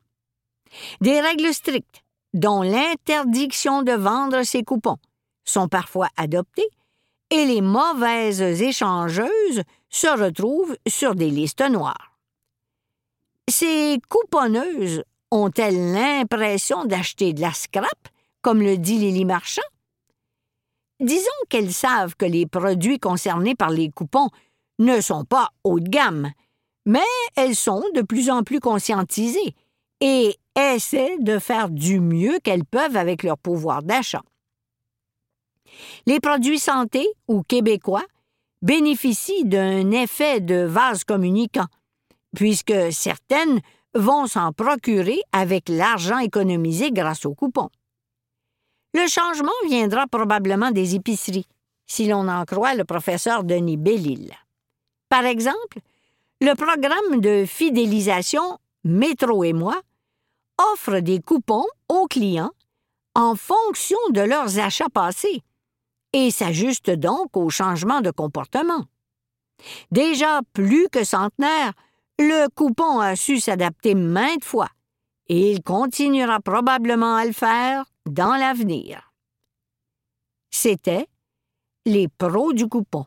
Des 1.02 1.22
règles 1.22 1.54
strictes, 1.54 2.04
dont 2.34 2.62
l'interdiction 2.62 3.84
de 3.84 3.94
vendre 3.94 4.44
ses 4.44 4.64
coupons, 4.64 4.98
sont 5.46 5.68
parfois 5.68 6.10
adoptées 6.18 6.70
et 7.30 7.46
les 7.46 7.62
mauvaises 7.62 8.42
échangeuses 8.42 9.64
se 9.90 10.08
retrouvent 10.08 10.76
sur 10.88 11.16
des 11.16 11.30
listes 11.30 11.68
noires. 11.70 12.18
Ces 13.50 14.00
couponneuses 14.10 15.04
ont-elles 15.32 15.94
l'impression 15.94 16.86
d'acheter 16.86 17.34
de 17.34 17.42
la 17.42 17.54
scrap, 17.54 18.10
comme 18.42 18.62
le 18.62 18.78
dit 18.78 18.98
Lily 18.98 19.26
Marchand? 19.26 19.62
Disons 21.00 21.30
qu'elles 21.50 21.74
savent 21.74 22.16
que 22.16 22.26
les 22.26 22.48
produits 22.48 23.00
concernés 23.00 23.56
par 23.56 23.70
les 23.70 23.92
coupons 23.92 24.30
ne 24.80 25.00
sont 25.00 25.26
pas 25.26 25.50
haut 25.64 25.80
de 25.80 25.90
gamme, 25.90 26.32
mais 26.86 27.00
elles 27.36 27.56
sont 27.56 27.84
de 27.94 28.02
plus 28.02 28.30
en 28.30 28.44
plus 28.44 28.60
conscientisées 28.60 29.56
et 30.02 30.36
essaient 30.56 31.18
de 31.20 31.38
faire 31.38 31.70
du 31.70 32.00
mieux 32.00 32.40
qu'elles 32.40 32.66
peuvent 32.66 32.98
avec 32.98 33.24
leur 33.24 33.38
pouvoir 33.38 33.84
d'achat. 33.84 34.24
Les 36.06 36.20
produits 36.20 36.60
santé 36.60 37.08
ou 37.28 37.44
québécois 37.44 38.06
bénéficient 38.62 39.46
d'un 39.46 39.92
effet 39.92 40.40
de 40.40 40.64
vase 40.64 41.04
communicant, 41.04 41.68
puisque 42.36 42.92
certaines 42.92 43.62
vont 43.94 44.26
s'en 44.26 44.52
procurer 44.52 45.20
avec 45.32 45.70
l'argent 45.70 46.18
économisé 46.20 46.92
grâce 46.92 47.26
aux 47.26 47.36
coupons. 47.36 47.70
Le 48.98 49.08
changement 49.08 49.52
viendra 49.68 50.08
probablement 50.08 50.72
des 50.72 50.96
épiceries, 50.96 51.46
si 51.86 52.08
l'on 52.08 52.28
en 52.28 52.46
croit 52.46 52.74
le 52.74 52.84
professeur 52.84 53.44
Denis 53.44 53.78
Bellil. 53.78 54.34
Par 55.08 55.24
exemple, 55.24 55.82
le 56.42 56.56
programme 56.56 57.22
de 57.22 57.46
fidélisation 57.46 58.58
Métro 58.84 59.44
et 59.44 59.54
moi 59.54 59.80
offre 60.74 60.98
des 60.98 61.22
coupons 61.22 61.68
aux 61.90 62.08
clients 62.08 62.54
en 63.14 63.36
fonction 63.36 64.00
de 64.10 64.22
leurs 64.22 64.58
achats 64.58 64.90
passés 64.92 65.44
et 66.14 66.32
s'ajuste 66.32 66.90
donc 66.90 67.38
au 67.38 67.52
changement 67.52 68.02
de 68.02 68.10
comportement. 68.10 68.86
Déjà 69.92 70.42
plus 70.54 70.90
que 70.90 71.04
centenaire, 71.04 71.74
le 72.18 72.48
coupon 72.50 73.00
a 73.00 73.16
su 73.16 73.40
s'adapter 73.40 73.94
maintes 73.94 74.44
fois 74.44 74.70
et 75.30 75.52
il 75.52 75.62
continuera 75.62 76.40
probablement 76.40 77.16
à 77.16 77.26
le 77.26 77.34
faire 77.34 77.86
dans 78.06 78.36
l'avenir. 78.36 79.12
C'était 80.50 81.08
Les 81.86 82.08
pros 82.08 82.54
du 82.54 82.68
coupon. 82.68 83.06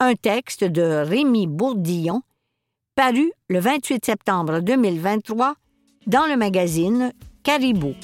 Un 0.00 0.14
texte 0.14 0.64
de 0.64 0.82
Rémi 0.82 1.46
Bourdillon, 1.46 2.22
paru 2.94 3.32
le 3.48 3.60
28 3.60 4.04
septembre 4.04 4.60
2023 4.60 5.54
dans 6.06 6.26
le 6.26 6.36
magazine 6.36 7.12
Caribou. 7.42 7.94